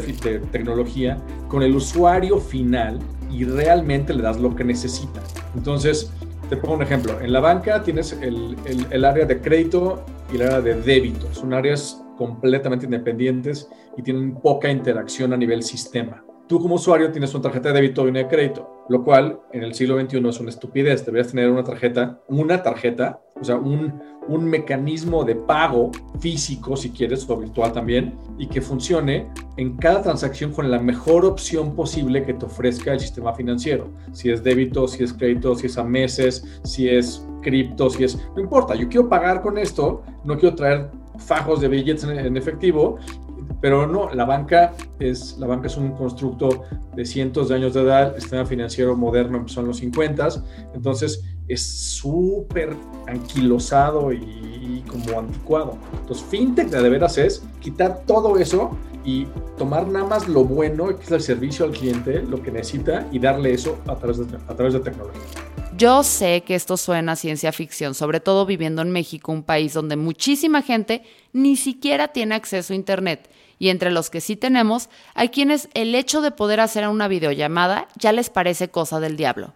tecnología 0.51 1.17
con 1.49 1.63
el 1.63 1.75
usuario 1.75 2.39
final 2.39 2.99
y 3.29 3.43
realmente 3.43 4.13
le 4.13 4.21
das 4.21 4.39
lo 4.39 4.55
que 4.55 4.63
necesita. 4.63 5.21
Entonces, 5.55 6.11
te 6.51 6.57
pongo 6.57 6.75
un 6.75 6.81
ejemplo. 6.81 7.21
En 7.21 7.31
la 7.31 7.39
banca 7.39 7.81
tienes 7.81 8.11
el, 8.11 8.57
el, 8.91 9.05
área 9.05 9.25
de 9.25 9.39
crédito 9.39 10.03
y 10.33 10.35
el 10.35 10.41
área 10.41 10.59
de 10.59 10.81
débito. 10.81 11.33
Son 11.33 11.53
áreas 11.53 12.03
completamente 12.17 12.83
independientes 12.83 13.69
y 13.95 14.01
tienen 14.03 14.35
poca 14.35 14.69
interacción 14.69 15.31
a 15.31 15.37
nivel 15.37 15.63
sistema. 15.63 16.21
Tú 16.51 16.59
como 16.59 16.75
usuario 16.75 17.09
tienes 17.13 17.33
una 17.33 17.43
tarjeta 17.43 17.69
de 17.69 17.75
débito 17.75 18.05
y 18.05 18.09
una 18.09 18.19
de 18.19 18.27
crédito, 18.27 18.83
lo 18.89 19.05
cual 19.05 19.39
en 19.53 19.63
el 19.63 19.73
siglo 19.73 19.97
XXI 19.97 20.27
es 20.27 20.39
una 20.41 20.49
estupidez. 20.49 21.05
Deberías 21.05 21.31
tener 21.31 21.49
una 21.49 21.63
tarjeta, 21.63 22.19
una 22.27 22.61
tarjeta, 22.61 23.21
o 23.39 23.43
sea, 23.45 23.55
un, 23.55 24.01
un 24.27 24.43
mecanismo 24.43 25.23
de 25.23 25.35
pago 25.35 25.91
físico, 26.19 26.75
si 26.75 26.89
quieres, 26.89 27.25
o 27.29 27.37
virtual 27.37 27.71
también, 27.71 28.17
y 28.37 28.47
que 28.47 28.59
funcione 28.59 29.29
en 29.55 29.77
cada 29.77 30.01
transacción 30.01 30.51
con 30.51 30.69
la 30.69 30.79
mejor 30.79 31.23
opción 31.23 31.73
posible 31.73 32.25
que 32.25 32.33
te 32.33 32.45
ofrezca 32.45 32.91
el 32.91 32.99
sistema 32.99 33.33
financiero. 33.33 33.87
Si 34.11 34.29
es 34.29 34.43
débito, 34.43 34.89
si 34.89 35.05
es 35.05 35.13
crédito, 35.13 35.55
si 35.55 35.67
es 35.67 35.77
a 35.77 35.85
meses, 35.85 36.59
si 36.65 36.89
es 36.89 37.25
cripto, 37.41 37.89
si 37.89 38.03
es... 38.03 38.19
No 38.35 38.41
importa, 38.41 38.75
yo 38.75 38.89
quiero 38.89 39.07
pagar 39.07 39.41
con 39.41 39.57
esto, 39.57 40.03
no 40.25 40.37
quiero 40.37 40.53
traer 40.53 40.89
fajos 41.17 41.61
de 41.61 41.67
billetes 41.67 42.03
en, 42.03 42.35
efectivo 42.37 42.97
pero 43.61 43.87
no, 43.87 44.13
la 44.13 44.25
banca 44.25 44.73
es, 44.99 45.37
la 45.37 45.47
banca 45.47 45.67
es 45.67 45.77
un 45.77 45.91
constructo 45.91 46.63
de 46.95 47.05
cientos 47.05 47.49
de 47.49 47.55
años 47.55 47.73
de 47.73 47.81
edad, 47.81 48.15
el 48.15 48.21
sistema 48.21 48.45
financiero 48.45 48.95
moderno 48.97 49.37
empezó 49.37 49.61
en 49.61 49.67
los 49.67 49.77
50, 49.77 50.27
entonces 50.73 51.23
es 51.47 51.61
súper 51.61 52.75
anquilosado 53.07 54.11
y 54.11 54.51
como 54.91 55.19
anticuado. 55.19 55.77
Entonces, 55.99 56.25
fintech 56.29 56.69
de 56.69 56.89
veras 56.89 57.17
es 57.17 57.43
quitar 57.59 58.01
todo 58.05 58.37
eso 58.37 58.77
y 59.03 59.25
tomar 59.57 59.87
nada 59.87 60.05
más 60.05 60.27
lo 60.27 60.43
bueno, 60.43 60.95
que 60.95 61.03
es 61.03 61.11
el 61.11 61.21
servicio 61.21 61.65
al 61.65 61.71
cliente, 61.71 62.21
lo 62.21 62.41
que 62.41 62.51
necesita, 62.51 63.07
y 63.11 63.19
darle 63.19 63.53
eso 63.53 63.77
a 63.87 63.95
través 63.95 64.17
de, 64.19 64.37
a 64.47 64.55
través 64.55 64.73
de 64.73 64.79
tecnología. 64.79 65.21
Yo 65.77 66.03
sé 66.03 66.43
que 66.45 66.53
esto 66.53 66.77
suena 66.77 67.13
a 67.13 67.15
ciencia 67.15 67.51
ficción, 67.51 67.95
sobre 67.95 68.19
todo 68.19 68.45
viviendo 68.45 68.81
en 68.81 68.91
México, 68.91 69.31
un 69.31 69.43
país 69.43 69.73
donde 69.73 69.95
muchísima 69.95 70.61
gente 70.61 71.03
ni 71.33 71.55
siquiera 71.55 72.09
tiene 72.09 72.35
acceso 72.35 72.73
a 72.73 72.75
Internet. 72.75 73.29
Y 73.61 73.69
entre 73.69 73.91
los 73.91 74.09
que 74.09 74.21
sí 74.21 74.35
tenemos, 74.35 74.89
hay 75.13 75.29
quienes 75.29 75.69
el 75.75 75.93
hecho 75.93 76.21
de 76.21 76.31
poder 76.31 76.59
hacer 76.59 76.87
una 76.87 77.07
videollamada 77.07 77.87
ya 77.95 78.11
les 78.11 78.31
parece 78.31 78.69
cosa 78.69 78.99
del 78.99 79.17
diablo. 79.17 79.53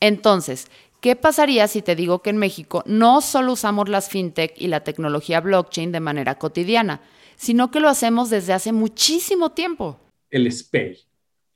Entonces, 0.00 0.66
¿qué 1.00 1.16
pasaría 1.16 1.66
si 1.66 1.80
te 1.80 1.96
digo 1.96 2.20
que 2.20 2.28
en 2.28 2.36
México 2.36 2.82
no 2.84 3.22
solo 3.22 3.54
usamos 3.54 3.88
las 3.88 4.10
fintech 4.10 4.52
y 4.60 4.66
la 4.66 4.84
tecnología 4.84 5.40
blockchain 5.40 5.92
de 5.92 6.00
manera 6.00 6.34
cotidiana, 6.34 7.00
sino 7.36 7.70
que 7.70 7.80
lo 7.80 7.88
hacemos 7.88 8.28
desde 8.28 8.52
hace 8.52 8.72
muchísimo 8.72 9.52
tiempo? 9.52 9.98
El 10.28 10.52
SPAY. 10.52 10.98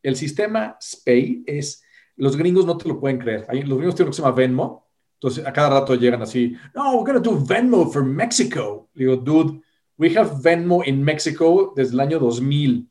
El 0.02 0.16
sistema 0.16 0.78
SPAY 0.80 1.44
es, 1.46 1.82
los 2.16 2.38
gringos 2.38 2.64
no 2.64 2.78
te 2.78 2.88
lo 2.88 2.98
pueden 2.98 3.18
creer. 3.18 3.46
Los 3.66 3.76
gringos 3.76 3.96
tienen 3.96 4.06
lo 4.06 4.12
que 4.12 4.16
se 4.16 4.22
llama 4.22 4.34
Venmo. 4.34 4.88
Entonces, 5.16 5.46
a 5.46 5.52
cada 5.52 5.80
rato 5.80 5.94
llegan 5.94 6.22
así, 6.22 6.56
no, 6.74 6.92
we're 6.94 7.12
going 7.12 7.22
to 7.22 7.30
do 7.30 7.38
Venmo 7.38 7.90
for 7.92 8.02
Mexico. 8.02 8.88
Digo, 8.94 9.16
dude, 9.16 9.60
we 10.00 10.16
have 10.16 10.40
Venmo 10.40 10.82
in 10.82 11.04
Mexico 11.04 11.74
desde 11.76 11.92
el 11.92 12.00
año 12.00 12.18
2000. 12.18 12.88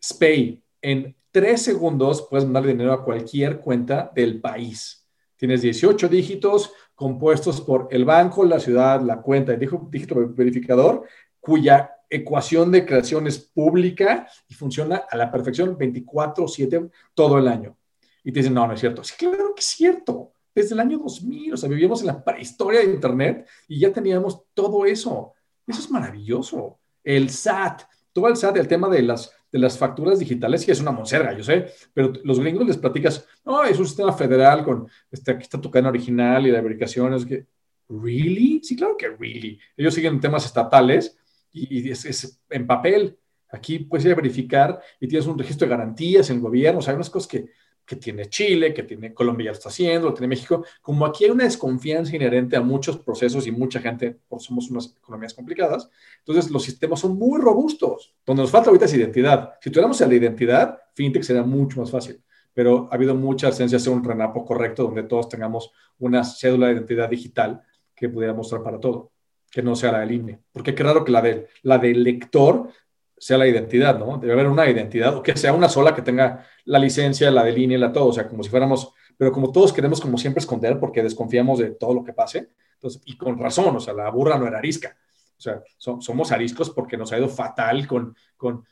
SPAY. 0.00 0.62
En 0.80 1.16
tres 1.32 1.62
segundos 1.62 2.28
puedes 2.30 2.44
mandar 2.44 2.64
dinero 2.64 2.92
a 2.92 3.04
cualquier 3.04 3.58
cuenta 3.58 4.12
del 4.14 4.40
país. 4.40 5.08
Tienes 5.34 5.62
18 5.62 6.08
dígitos 6.08 6.72
compuestos 6.94 7.60
por 7.60 7.88
el 7.90 8.04
banco, 8.04 8.44
la 8.44 8.60
ciudad, 8.60 9.00
la 9.00 9.20
cuenta, 9.20 9.54
el 9.54 9.58
dígito 9.58 10.14
verificador, 10.28 11.04
cuya 11.40 11.90
ecuación 12.08 12.70
de 12.70 12.86
creación 12.86 13.26
es 13.26 13.40
pública 13.40 14.28
y 14.46 14.54
funciona 14.54 15.02
a 15.10 15.16
la 15.16 15.32
perfección 15.32 15.76
24/7 15.76 16.90
todo 17.12 17.38
el 17.38 17.48
año. 17.48 17.76
Y 18.22 18.30
te 18.30 18.38
dicen, 18.38 18.54
no, 18.54 18.68
no 18.68 18.74
es 18.74 18.78
cierto. 18.78 19.02
Sí, 19.02 19.14
claro 19.18 19.52
que 19.52 19.60
es 19.60 19.66
cierto. 19.66 20.30
Desde 20.54 20.74
el 20.74 20.80
año 20.80 20.98
2000, 20.98 21.54
o 21.54 21.56
sea, 21.56 21.68
vivíamos 21.68 22.02
en 22.02 22.06
la 22.06 22.22
prehistoria 22.22 22.78
de 22.78 22.92
Internet 22.94 23.48
y 23.66 23.80
ya 23.80 23.92
teníamos 23.92 24.44
todo 24.54 24.86
eso. 24.86 25.34
Eso 25.66 25.80
es 25.80 25.90
maravilloso. 25.90 26.78
El 27.02 27.30
SAT, 27.30 27.82
todo 28.12 28.28
el 28.28 28.36
SAT, 28.36 28.56
el 28.56 28.68
tema 28.68 28.88
de 28.88 29.02
las 29.02 29.32
de 29.54 29.60
las 29.60 29.78
facturas 29.78 30.18
digitales, 30.18 30.66
que 30.66 30.72
es 30.72 30.80
una 30.80 30.90
monserga, 30.90 31.32
yo 31.32 31.44
sé, 31.44 31.66
pero 31.92 32.12
los 32.24 32.40
gringos 32.40 32.66
les 32.66 32.76
platicas, 32.76 33.24
no, 33.44 33.62
es 33.62 33.78
un 33.78 33.86
sistema 33.86 34.12
federal 34.12 34.64
con, 34.64 34.88
este, 35.12 35.30
aquí 35.30 35.42
está 35.42 35.60
tu 35.60 35.70
cadena 35.70 35.90
original 35.90 36.44
y 36.44 36.50
la 36.50 36.60
verificación, 36.60 37.14
es 37.14 37.24
que, 37.24 37.46
¿really? 37.88 38.60
Sí, 38.64 38.74
claro 38.74 38.96
que 38.96 39.10
really. 39.10 39.60
Ellos 39.76 39.94
siguen 39.94 40.18
temas 40.18 40.44
estatales 40.44 41.16
y, 41.52 41.88
es, 41.88 42.04
es, 42.04 42.42
en 42.50 42.66
papel. 42.66 43.16
Aquí 43.48 43.78
puedes 43.78 44.04
ir 44.04 44.10
a 44.10 44.16
verificar 44.16 44.80
y 44.98 45.06
tienes 45.06 45.28
un 45.28 45.38
registro 45.38 45.68
de 45.68 45.70
garantías 45.70 46.28
en 46.30 46.38
el 46.38 46.42
gobierno, 46.42 46.80
o 46.80 46.82
sea, 46.82 46.90
hay 46.90 46.96
unas 46.96 47.10
cosas 47.10 47.28
que, 47.28 47.46
que 47.86 47.96
tiene 47.96 48.26
Chile, 48.26 48.72
que 48.72 48.82
tiene 48.82 49.12
Colombia 49.12 49.46
ya 49.46 49.50
lo 49.50 49.56
está 49.56 49.68
haciendo, 49.68 50.08
lo 50.08 50.14
tiene 50.14 50.28
México. 50.28 50.64
Como 50.80 51.04
aquí 51.04 51.24
hay 51.24 51.30
una 51.30 51.44
desconfianza 51.44 52.16
inherente 52.16 52.56
a 52.56 52.60
muchos 52.60 52.98
procesos 52.98 53.46
y 53.46 53.52
mucha 53.52 53.80
gente, 53.80 54.16
por 54.28 54.40
somos 54.40 54.70
unas 54.70 54.94
economías 54.96 55.34
complicadas, 55.34 55.90
entonces 56.18 56.50
los 56.50 56.62
sistemas 56.62 57.00
son 57.00 57.18
muy 57.18 57.40
robustos. 57.40 58.14
Donde 58.24 58.42
nos 58.42 58.50
falta 58.50 58.70
ahorita 58.70 58.86
es 58.86 58.94
identidad. 58.94 59.54
Si 59.60 59.70
tuviéramos 59.70 60.00
la 60.00 60.14
identidad, 60.14 60.78
fintech 60.94 61.22
sería 61.22 61.42
mucho 61.42 61.80
más 61.80 61.90
fácil. 61.90 62.22
Pero 62.54 62.88
ha 62.90 62.94
habido 62.94 63.14
mucha 63.14 63.48
esencia 63.48 63.76
de 63.76 63.82
hacer 63.82 63.92
un 63.92 64.04
renapo 64.04 64.44
correcto 64.44 64.84
donde 64.84 65.02
todos 65.02 65.28
tengamos 65.28 65.72
una 65.98 66.24
cédula 66.24 66.68
de 66.68 66.74
identidad 66.74 67.08
digital 67.10 67.62
que 67.94 68.08
pudiera 68.08 68.32
mostrar 68.32 68.62
para 68.62 68.80
todo, 68.80 69.12
que 69.50 69.62
no 69.62 69.76
sea 69.76 69.92
la 69.92 70.00
del 70.00 70.12
INE. 70.12 70.40
Porque 70.52 70.74
qué 70.74 70.82
raro 70.82 71.04
que 71.04 71.12
la, 71.12 71.20
de, 71.20 71.48
la 71.62 71.78
del 71.78 72.02
lector 72.02 72.68
sea 73.16 73.38
la 73.38 73.46
identidad, 73.46 73.98
¿no? 73.98 74.18
Debe 74.18 74.32
haber 74.32 74.46
una 74.46 74.68
identidad, 74.68 75.16
o 75.16 75.22
que 75.22 75.36
sea 75.36 75.52
una 75.52 75.68
sola 75.68 75.94
que 75.94 76.02
tenga 76.02 76.46
la 76.64 76.78
licencia, 76.78 77.30
la 77.30 77.44
de 77.44 77.52
línea, 77.52 77.78
la 77.78 77.92
todo, 77.92 78.06
o 78.06 78.12
sea, 78.12 78.28
como 78.28 78.42
si 78.42 78.50
fuéramos, 78.50 78.92
pero 79.16 79.32
como 79.32 79.52
todos 79.52 79.72
queremos 79.72 80.00
como 80.00 80.18
siempre 80.18 80.40
esconder 80.40 80.78
porque 80.78 81.02
desconfiamos 81.02 81.58
de 81.58 81.70
todo 81.70 81.94
lo 81.94 82.04
que 82.04 82.12
pase, 82.12 82.50
entonces, 82.74 83.02
y 83.04 83.16
con 83.16 83.38
razón, 83.38 83.74
o 83.74 83.80
sea, 83.80 83.94
la 83.94 84.10
burra 84.10 84.38
no 84.38 84.46
era 84.46 84.58
arisca, 84.58 84.96
o 85.36 85.40
sea, 85.40 85.62
somos 85.78 86.32
ariscos 86.32 86.70
porque 86.70 86.96
nos 86.96 87.12
ha 87.12 87.18
ido 87.18 87.28
fatal 87.28 87.86
con, 87.86 88.16
con 88.36 88.64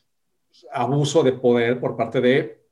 abuso 0.72 1.22
de 1.22 1.32
poder 1.32 1.80
por 1.80 1.96
parte 1.96 2.20
de 2.20 2.62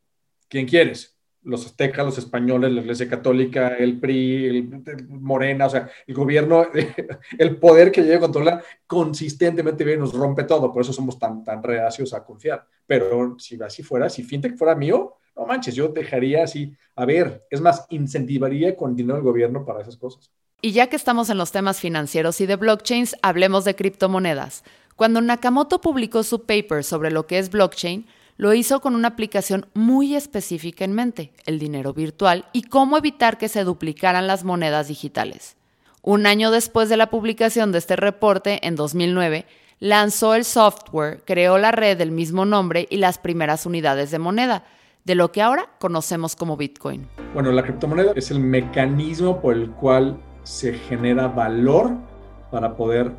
quien 0.49 0.67
quieres, 0.67 1.20
los 1.43 1.65
aztecas, 1.67 2.05
los 2.05 2.19
españoles, 2.19 2.73
la 2.73 2.81
Iglesia 2.81 3.09
Católica, 3.09 3.69
el 3.77 3.99
PRI, 3.99 4.47
el, 4.47 5.09
Morena, 5.09 5.67
o 5.67 5.71
sea, 5.71 5.89
el 6.07 6.15
gobierno, 6.15 6.67
el 7.39 7.57
poder 7.57 7.91
que 7.91 8.03
llega 8.03 8.17
a 8.17 8.21
controlar 8.21 8.65
consistentemente 8.87 9.85
bien 9.85 10.01
nos 10.01 10.13
rompe 10.13 10.45
todo, 10.45 10.73
por 10.73 10.83
eso 10.83 10.93
somos 10.93 11.19
tan, 11.19 11.43
tan 11.45 11.63
reacios 11.63 12.13
a 12.13 12.25
confiar. 12.25 12.67
Pero 12.87 13.37
si 13.39 13.61
así 13.63 13.83
fuera, 13.83 14.09
si 14.09 14.23
FinTech 14.23 14.57
fuera 14.57 14.75
mío, 14.75 15.17
no 15.37 15.47
manches, 15.47 15.75
yo 15.75 15.89
dejaría 15.89 16.45
así, 16.45 16.75
a 16.97 17.05
ver, 17.05 17.47
es 17.51 17.61
más, 17.61 17.87
incentivaría 17.89 18.77
con 18.77 18.95
dinero 18.95 19.15
del 19.15 19.25
gobierno 19.25 19.65
para 19.65 19.81
esas 19.81 19.97
cosas. 19.97 20.31
Y 20.63 20.73
ya 20.73 20.89
que 20.89 20.97
estamos 20.97 21.31
en 21.31 21.39
los 21.39 21.53
temas 21.53 21.81
financieros 21.81 22.41
y 22.41 22.47
de 22.47 22.57
blockchains, 22.57 23.17
hablemos 23.23 23.65
de 23.65 23.75
criptomonedas. 23.75 24.63
Cuando 24.95 25.23
Nakamoto 25.23 25.81
publicó 25.81 26.23
su 26.23 26.45
paper 26.45 26.85
sobre 26.85 27.11
lo 27.11 27.27
que 27.27 27.39
es 27.39 27.51
blockchain, 27.51 28.07
lo 28.41 28.55
hizo 28.55 28.81
con 28.81 28.95
una 28.95 29.09
aplicación 29.09 29.67
muy 29.75 30.17
específica 30.17 30.83
en 30.87 30.95
mente, 30.95 31.31
el 31.45 31.59
dinero 31.59 31.93
virtual 31.93 32.47
y 32.55 32.63
cómo 32.63 32.97
evitar 32.97 33.37
que 33.37 33.51
se 33.51 33.65
duplicaran 33.65 34.27
las 34.27 34.45
monedas 34.45 34.89
digitales. 34.89 35.59
Un 36.01 36.27
año 36.27 36.51
después 36.51 36.89
de 36.89 36.97
la 36.97 37.11
publicación 37.11 37.71
de 37.71 37.77
este 37.77 37.97
reporte, 37.97 38.67
en 38.67 38.77
2009, 38.77 39.45
lanzó 39.79 40.35
el 40.35 40.47
software, 40.47 41.23
creó 41.27 41.59
la 41.59 41.71
red 41.71 41.99
del 41.99 42.13
mismo 42.13 42.47
nombre 42.47 42.87
y 42.89 42.97
las 42.97 43.19
primeras 43.19 43.67
unidades 43.67 44.11
de 44.11 44.19
moneda, 44.19 44.65
de 45.05 45.17
lo 45.17 45.33
que 45.33 45.43
ahora 45.43 45.69
conocemos 45.79 46.35
como 46.35 46.57
Bitcoin. 46.57 47.09
Bueno, 47.35 47.53
la 47.53 47.63
criptomoneda 47.63 48.13
es 48.17 48.31
el 48.31 48.41
mecanismo 48.41 49.43
por 49.43 49.55
el 49.55 49.71
cual 49.73 50.19
se 50.45 50.73
genera 50.73 51.29
valor 51.29 51.93
para 52.51 52.75
poder 52.75 53.13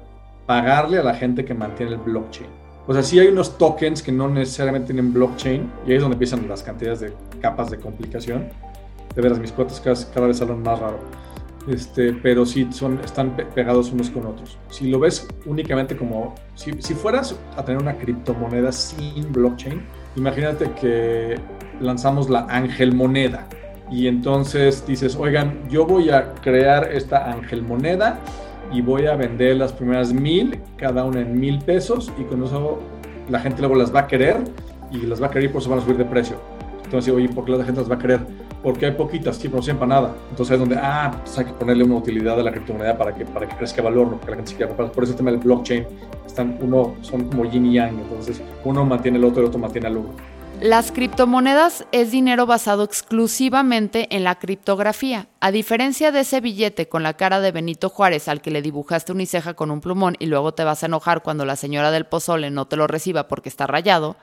pagarle 0.48 0.98
a 0.98 1.04
la 1.04 1.14
gente 1.14 1.46
que 1.46 1.54
mantiene 1.54 1.92
el 1.92 2.00
blockchain. 2.00 2.61
O 2.88 2.94
sea, 2.94 3.04
sí 3.04 3.20
hay 3.20 3.28
unos 3.28 3.58
tokens 3.58 4.02
que 4.02 4.12
no 4.12 4.28
necesariamente 4.28 4.94
tienen 4.94 5.14
blockchain 5.14 5.72
y 5.86 5.92
ahí 5.92 5.98
es 5.98 6.02
donde 6.02 6.16
empiezan 6.16 6.48
las 6.48 6.64
cantidades 6.64 7.02
de 7.02 7.14
capas 7.40 7.70
de 7.70 7.78
complicación. 7.78 8.50
De 9.16 9.22
veras, 9.22 9.40
mis 9.40 9.52
cuotas 9.52 9.80
cada, 10.14 10.28
vez 10.28 10.38
salen 10.38 10.62
más 10.64 10.80
raro. 10.80 11.00
Este, 11.68 12.14
pero 12.14 12.46
sí 12.46 12.68
son, 12.72 13.00
están 13.04 13.36
pegados 13.54 13.92
unos 13.92 14.10
con 14.10 14.26
otros. 14.26 14.58
Si 14.70 14.90
lo 14.90 15.00
ves 15.00 15.28
únicamente 15.46 15.96
como, 15.96 16.34
si, 16.56 16.74
si 16.80 16.96
fueras 16.96 17.36
a 17.56 17.64
tener 17.64 17.80
una 17.80 17.96
criptomoneda 17.98 18.72
sin 18.72 19.32
blockchain, 19.32 19.82
imagínate 20.16 20.72
que 20.72 21.36
lanzamos 21.80 22.30
la 22.30 22.48
ángel 22.50 22.96
moneda 22.96 23.48
y 23.92 24.08
entonces 24.08 24.86
dices, 24.88 25.16
oigan, 25.18 25.68
yo 25.70 25.86
voy 25.86 26.10
a 26.10 26.34
crear 26.36 26.90
esta 26.92 27.30
ángel 27.30 27.62
moneda 27.62 28.20
y 28.72 28.82
voy 28.82 29.06
a 29.06 29.16
vender 29.16 29.58
las 29.58 29.74
primeras 29.74 30.14
mil, 30.14 30.60
cada 30.78 31.04
una 31.04 31.22
en 31.22 31.40
mil 31.40 31.60
pesos 31.60 32.12
y 32.18 32.24
con 32.24 32.44
eso 32.44 32.80
la 33.30 33.40
gente 33.40 33.62
luego 33.62 33.76
las 33.76 33.94
va 33.94 34.02
a 34.02 34.08
querer 34.08 34.38
y 34.92 35.06
las 35.06 35.22
va 35.22 35.28
a 35.28 35.30
querer 35.30 35.50
y 35.50 35.54
por 35.54 35.62
eso 35.62 35.70
van 35.70 35.80
a 35.80 35.82
subir 35.82 35.98
de 35.98 36.06
precio. 36.06 36.38
Entonces, 36.84 37.14
oye, 37.14 37.30
¿por 37.30 37.46
qué 37.46 37.52
la 37.52 37.64
gente 37.64 37.80
las 37.80 37.90
va 37.90 37.96
a 37.96 38.00
querer? 38.00 38.20
Porque 38.62 38.86
hay 38.86 38.92
poquitas, 38.92 39.38
sí, 39.38 39.48
pero 39.48 39.58
no 39.58 39.64
siempre 39.64 39.88
nada. 39.88 40.14
Entonces 40.30 40.54
es 40.54 40.60
donde, 40.60 40.76
ah, 40.78 41.20
pues 41.24 41.38
hay 41.38 41.46
que 41.46 41.54
ponerle 41.54 41.84
una 41.84 41.96
utilidad 41.96 42.40
a 42.40 42.44
la 42.44 42.52
criptomoneda 42.52 42.98
para 42.98 43.16
que, 43.16 43.26
para 43.26 43.48
que 43.48 43.56
crezca 43.56 43.82
valor, 43.82 44.08
¿no? 44.08 44.20
que 44.20 44.30
la 44.30 44.36
gente 44.36 44.52
se 44.52 44.58
quiera 44.58 44.70
comprar. 44.70 44.92
Por 44.92 45.04
eso 45.04 45.14
el 45.14 45.18
tema 45.18 45.32
del 45.32 45.40
blockchain, 45.40 45.86
están 46.26 46.58
uno, 46.62 46.96
son 47.02 47.26
como 47.26 47.46
yin 47.46 47.66
y 47.66 47.74
yang, 47.74 47.98
entonces 48.00 48.42
uno 48.64 48.86
mantiene 48.86 49.18
el 49.18 49.24
otro 49.24 49.42
y 49.42 49.44
el 49.44 49.48
otro 49.48 49.60
mantiene 49.60 49.88
al 49.88 49.98
uno. 49.98 50.10
Las 50.62 50.92
criptomonedas 50.92 51.88
es 51.92 52.12
dinero 52.12 52.46
basado 52.46 52.84
exclusivamente 52.84 54.16
en 54.16 54.24
la 54.24 54.38
criptografía. 54.38 55.28
A 55.40 55.50
diferencia 55.50 56.12
de 56.12 56.20
ese 56.20 56.40
billete 56.40 56.88
con 56.88 57.02
la 57.02 57.16
cara 57.16 57.40
de 57.40 57.52
Benito 57.52 57.90
Juárez 57.90 58.28
al 58.28 58.42
que 58.44 58.52
le 58.52 58.62
dibujaste 58.62 59.12
una 59.12 59.26
ceja 59.26 59.56
con 59.56 59.72
un 59.72 59.82
plumón 59.82 60.18
y 60.20 60.28
luego 60.28 60.54
te 60.54 60.64
vas 60.64 60.84
a 60.84 60.86
enojar 60.86 61.24
cuando 61.24 61.46
la 61.46 61.56
señora 61.56 61.90
del 61.90 62.06
pozole 62.06 62.52
no 62.52 62.68
te 62.68 62.76
lo 62.76 62.86
reciba 62.86 63.28
porque 63.28 63.50
está 63.50 63.66
rayado, 63.66 64.18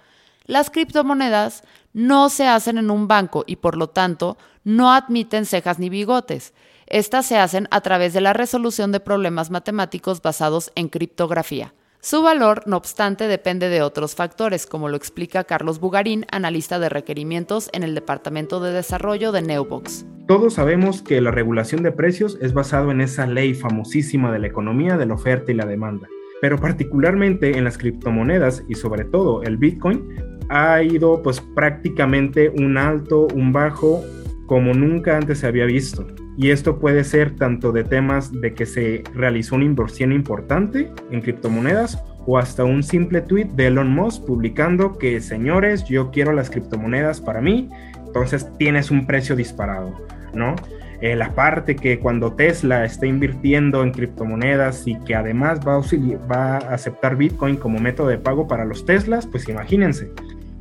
las 0.46 0.70
criptomonedas 0.70 1.64
no 1.92 2.28
se 2.28 2.46
hacen 2.46 2.78
en 2.78 2.92
un 2.92 3.08
banco 3.08 3.42
y 3.44 3.56
por 3.56 3.76
lo 3.76 3.88
tanto 3.88 4.38
no 4.62 4.92
admiten 4.92 5.44
cejas 5.44 5.80
ni 5.80 5.88
bigotes. 5.88 6.54
Estas 6.86 7.26
se 7.26 7.36
hacen 7.36 7.66
a 7.72 7.80
través 7.80 8.12
de 8.12 8.20
la 8.20 8.32
resolución 8.32 8.92
de 8.92 9.00
problemas 9.00 9.50
matemáticos 9.50 10.22
basados 10.22 10.70
en 10.76 10.88
criptografía. 10.88 11.74
Su 12.00 12.22
valor, 12.22 12.62
no 12.66 12.76
obstante, 12.76 13.26
depende 13.26 13.68
de 13.68 13.82
otros 13.82 14.14
factores, 14.14 14.66
como 14.66 14.88
lo 14.88 14.96
explica 14.96 15.42
Carlos 15.42 15.80
Bugarín, 15.80 16.26
analista 16.30 16.78
de 16.78 16.88
requerimientos 16.88 17.68
en 17.72 17.82
el 17.82 17.96
Departamento 17.96 18.60
de 18.60 18.70
Desarrollo 18.70 19.32
de 19.32 19.42
Neubox. 19.42 20.06
Todos 20.28 20.54
sabemos 20.54 21.02
que 21.02 21.20
la 21.20 21.32
regulación 21.32 21.82
de 21.82 21.90
precios 21.90 22.38
es 22.40 22.54
basado 22.54 22.92
en 22.92 23.00
esa 23.00 23.26
ley 23.26 23.52
famosísima 23.52 24.30
de 24.30 24.38
la 24.38 24.46
economía 24.46 24.96
de 24.96 25.06
la 25.06 25.14
oferta 25.14 25.50
y 25.50 25.56
la 25.56 25.66
demanda, 25.66 26.06
pero 26.40 26.56
particularmente 26.60 27.58
en 27.58 27.64
las 27.64 27.76
criptomonedas 27.76 28.62
y 28.68 28.76
sobre 28.76 29.04
todo 29.04 29.42
el 29.42 29.56
Bitcoin 29.56 30.08
ha 30.50 30.80
ido 30.80 31.20
pues 31.20 31.40
prácticamente 31.40 32.48
un 32.48 32.78
alto, 32.78 33.26
un 33.34 33.52
bajo 33.52 34.04
como 34.46 34.72
nunca 34.72 35.16
antes 35.16 35.40
se 35.40 35.48
había 35.48 35.64
visto. 35.64 36.06
Y 36.38 36.52
esto 36.52 36.78
puede 36.78 37.02
ser 37.02 37.34
tanto 37.34 37.72
de 37.72 37.82
temas 37.82 38.30
de 38.30 38.54
que 38.54 38.64
se 38.64 39.02
realizó 39.12 39.56
una 39.56 39.64
inversión 39.64 40.12
importante 40.12 40.88
en 41.10 41.20
criptomonedas 41.20 42.00
o 42.26 42.38
hasta 42.38 42.62
un 42.62 42.84
simple 42.84 43.22
tweet 43.22 43.46
de 43.56 43.66
Elon 43.66 43.92
Musk 43.92 44.24
publicando 44.24 44.98
que 44.98 45.20
señores, 45.20 45.84
yo 45.86 46.12
quiero 46.12 46.32
las 46.32 46.48
criptomonedas 46.48 47.20
para 47.20 47.40
mí, 47.40 47.68
entonces 48.06 48.48
tienes 48.56 48.92
un 48.92 49.04
precio 49.04 49.34
disparado, 49.34 49.92
¿no? 50.32 50.54
Eh, 51.00 51.16
la 51.16 51.34
parte 51.34 51.74
que 51.74 51.98
cuando 51.98 52.32
Tesla 52.32 52.84
está 52.84 53.06
invirtiendo 53.06 53.82
en 53.82 53.90
criptomonedas 53.90 54.86
y 54.86 54.96
que 55.00 55.16
además 55.16 55.58
va 55.66 55.74
a, 55.74 56.26
va 56.32 56.56
a 56.58 56.74
aceptar 56.74 57.16
Bitcoin 57.16 57.56
como 57.56 57.80
método 57.80 58.08
de 58.08 58.18
pago 58.18 58.46
para 58.46 58.64
los 58.64 58.86
Teslas, 58.86 59.26
pues 59.26 59.48
imagínense, 59.48 60.12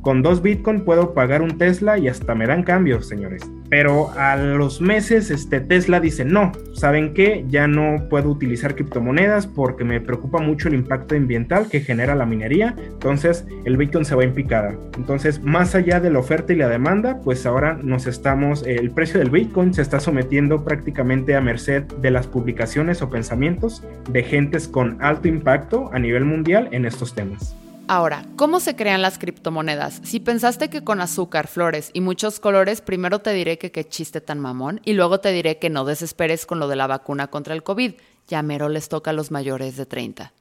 con 0.08 0.22
dos 0.22 0.40
Bitcoin 0.40 0.86
puedo 0.86 1.12
pagar 1.12 1.42
un 1.42 1.58
Tesla 1.58 1.98
y 1.98 2.08
hasta 2.08 2.34
me 2.34 2.46
dan 2.46 2.62
cambios, 2.62 3.06
señores. 3.06 3.42
Pero 3.68 4.10
a 4.12 4.36
los 4.36 4.80
meses, 4.80 5.30
este 5.30 5.60
Tesla 5.60 6.00
dice, 6.00 6.24
no, 6.24 6.52
¿saben 6.72 7.12
qué? 7.12 7.44
Ya 7.50 7.68
no 7.68 8.08
puedo 8.08 8.30
utilizar 8.30 8.74
criptomonedas 8.74 9.46
porque 9.46 9.84
me 9.84 10.00
preocupa 10.00 10.40
mucho 10.40 10.68
el 10.68 10.76
impacto 10.76 11.14
ambiental 11.14 11.68
que 11.68 11.80
genera 11.80 12.14
la 12.14 12.24
minería. 12.24 12.74
Entonces, 12.78 13.46
el 13.66 13.76
Bitcoin 13.76 14.06
se 14.06 14.14
va 14.14 14.24
en 14.24 14.32
picada. 14.32 14.74
Entonces, 14.96 15.42
más 15.42 15.74
allá 15.74 16.00
de 16.00 16.08
la 16.08 16.20
oferta 16.20 16.54
y 16.54 16.56
la 16.56 16.70
demanda, 16.70 17.20
pues 17.22 17.44
ahora 17.44 17.78
nos 17.82 18.06
estamos, 18.06 18.66
el 18.66 18.90
precio 18.92 19.20
del 19.20 19.28
Bitcoin 19.28 19.74
se 19.74 19.82
está 19.82 20.00
sometiendo 20.00 20.64
prácticamente 20.64 21.36
a 21.36 21.42
merced 21.42 21.82
de 21.82 22.10
las 22.10 22.26
publicaciones 22.26 23.02
o 23.02 23.10
pensamientos 23.10 23.84
de 24.10 24.22
gentes 24.22 24.68
con 24.68 24.96
alto 25.02 25.28
impacto 25.28 25.90
a 25.92 25.98
nivel 25.98 26.24
mundial 26.24 26.70
en 26.72 26.86
estos 26.86 27.14
temas. 27.14 27.54
Ahora, 27.90 28.26
¿cómo 28.36 28.60
se 28.60 28.76
crean 28.76 29.00
las 29.00 29.18
criptomonedas? 29.18 30.02
Si 30.04 30.20
pensaste 30.20 30.68
que 30.68 30.84
con 30.84 31.00
azúcar, 31.00 31.46
flores 31.46 31.90
y 31.94 32.02
muchos 32.02 32.38
colores, 32.38 32.82
primero 32.82 33.20
te 33.20 33.32
diré 33.32 33.56
que 33.56 33.72
qué 33.72 33.88
chiste 33.88 34.20
tan 34.20 34.40
mamón 34.40 34.82
y 34.84 34.92
luego 34.92 35.20
te 35.20 35.32
diré 35.32 35.58
que 35.58 35.70
no 35.70 35.86
desesperes 35.86 36.44
con 36.44 36.58
lo 36.58 36.68
de 36.68 36.76
la 36.76 36.86
vacuna 36.86 37.28
contra 37.28 37.54
el 37.54 37.62
COVID. 37.62 37.94
Ya 38.26 38.42
mero 38.42 38.68
les 38.68 38.90
toca 38.90 39.12
a 39.12 39.14
los 39.14 39.30
mayores 39.30 39.78
de 39.78 39.86
30. 39.86 40.34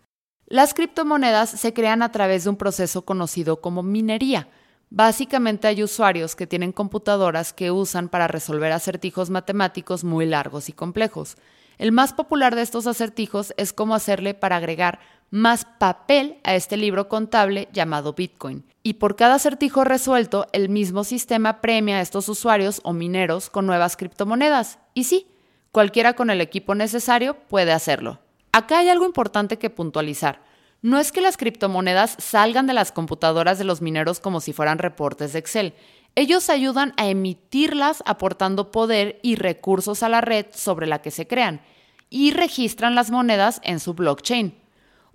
Las 0.46 0.74
criptomonedas 0.74 1.50
se 1.50 1.74
crean 1.74 2.02
a 2.02 2.12
través 2.12 2.44
de 2.44 2.50
un 2.50 2.58
proceso 2.58 3.06
conocido 3.06 3.62
como 3.62 3.82
minería. 3.82 4.50
Básicamente 4.90 5.70
hay 5.70 5.84
usuarios 5.84 6.36
que 6.36 6.48
tienen 6.48 6.74
computadoras 6.74 7.54
que 7.54 7.72
usan 7.72 8.10
para 8.10 8.28
resolver 8.28 8.74
acertijos 8.74 9.30
matemáticos 9.30 10.04
muy 10.04 10.26
largos 10.26 10.68
y 10.68 10.74
complejos. 10.74 11.38
El 11.78 11.92
más 11.92 12.12
popular 12.12 12.56
de 12.56 12.64
estos 12.64 12.88
acertijos 12.88 13.54
es 13.56 13.72
cómo 13.72 13.94
hacerle 13.94 14.34
para 14.34 14.56
agregar 14.56 15.00
más 15.30 15.66
papel 15.66 16.38
a 16.44 16.56
este 16.56 16.78
libro 16.78 17.10
contable 17.10 17.68
llamado 17.74 18.14
Bitcoin. 18.14 18.64
Y 18.84 18.94
por 18.94 19.16
cada 19.16 19.36
acertijo 19.36 19.84
resuelto, 19.84 20.48
el 20.54 20.70
mismo 20.70 21.04
sistema 21.04 21.60
premia 21.62 21.98
a 21.98 22.02
estos 22.02 22.30
usuarios 22.30 22.80
o 22.84 22.94
mineros 22.94 23.50
con 23.50 23.66
nuevas 23.66 23.98
criptomonedas. 23.98 24.80
Y 24.94 25.04
sí, 25.04 25.28
cualquiera 25.72 26.14
con 26.14 26.30
el 26.30 26.40
equipo 26.40 26.76
necesario 26.76 27.36
puede 27.36 27.74
hacerlo. 27.74 28.20
Acá 28.52 28.80
hay 28.80 28.90
algo 28.90 29.06
importante 29.06 29.58
que 29.58 29.70
puntualizar. 29.70 30.42
No 30.82 31.00
es 31.00 31.12
que 31.12 31.22
las 31.22 31.38
criptomonedas 31.38 32.16
salgan 32.20 32.68
de 32.68 32.74
las 32.74 32.92
computadoras 32.92 33.58
de 33.58 33.66
los 33.66 33.82
mineros 33.82 34.20
como 34.20 34.40
si 34.40 34.54
fueran 34.54 34.78
reportes 34.78 35.34
de 35.34 35.40
Excel. 35.40 35.74
Ellos 36.16 36.50
ayudan 36.50 36.94
a 36.98 37.08
emitirlas 37.08 38.02
aportando 38.06 38.72
poder 38.72 39.20
y 39.22 39.36
recursos 39.36 40.02
a 40.02 40.10
la 40.10 40.22
red 40.22 40.46
sobre 40.54 40.88
la 40.88 41.02
que 41.02 41.12
se 41.12 41.28
crean 41.28 41.62
y 42.10 42.32
registran 42.32 42.96
las 42.96 43.12
monedas 43.12 43.60
en 43.64 43.80
su 43.80 43.94
blockchain. 43.94 44.56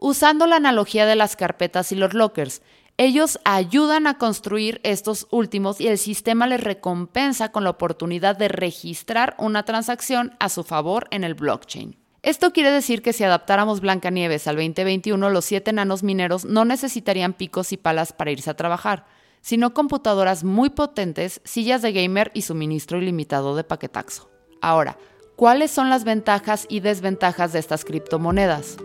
Usando 0.04 0.48
la 0.48 0.56
analogía 0.56 1.06
de 1.06 1.14
las 1.14 1.36
carpetas 1.36 1.92
y 1.92 1.94
los 1.94 2.12
lockers, 2.12 2.60
ellos 2.96 3.38
ayudan 3.44 4.08
a 4.08 4.18
construir 4.18 4.80
estos 4.82 5.28
últimos 5.30 5.80
y 5.80 5.86
el 5.86 5.96
sistema 5.96 6.48
les 6.48 6.60
recompensa 6.60 7.52
con 7.52 7.62
la 7.62 7.70
oportunidad 7.70 8.36
de 8.36 8.48
registrar 8.48 9.36
una 9.38 9.62
transacción 9.62 10.34
a 10.40 10.48
su 10.48 10.64
favor 10.64 11.06
en 11.12 11.22
el 11.22 11.34
blockchain. 11.34 11.96
Esto 12.22 12.52
quiere 12.52 12.72
decir 12.72 13.00
que 13.00 13.12
si 13.12 13.22
adaptáramos 13.22 13.80
Blancanieves 13.80 14.48
al 14.48 14.56
2021, 14.56 15.30
los 15.30 15.44
siete 15.44 15.70
enanos 15.70 16.02
mineros 16.02 16.46
no 16.46 16.64
necesitarían 16.64 17.32
picos 17.32 17.72
y 17.72 17.76
palas 17.76 18.12
para 18.12 18.32
irse 18.32 18.50
a 18.50 18.54
trabajar 18.54 19.06
sino 19.40 19.74
computadoras 19.74 20.44
muy 20.44 20.70
potentes, 20.70 21.40
sillas 21.44 21.82
de 21.82 21.92
gamer 21.92 22.30
y 22.32 22.42
suministro 22.42 22.98
ilimitado 22.98 23.56
de 23.56 23.64
paquetaxo. 23.64 24.30
Ahora, 24.60 24.96
¿cuáles 25.34 25.72
son 25.72 25.90
las 25.90 26.04
ventajas 26.04 26.64
y 26.68 26.78
desventajas 26.78 27.52
de 27.52 27.58
estas 27.58 27.84
criptomonedas? 27.84 28.78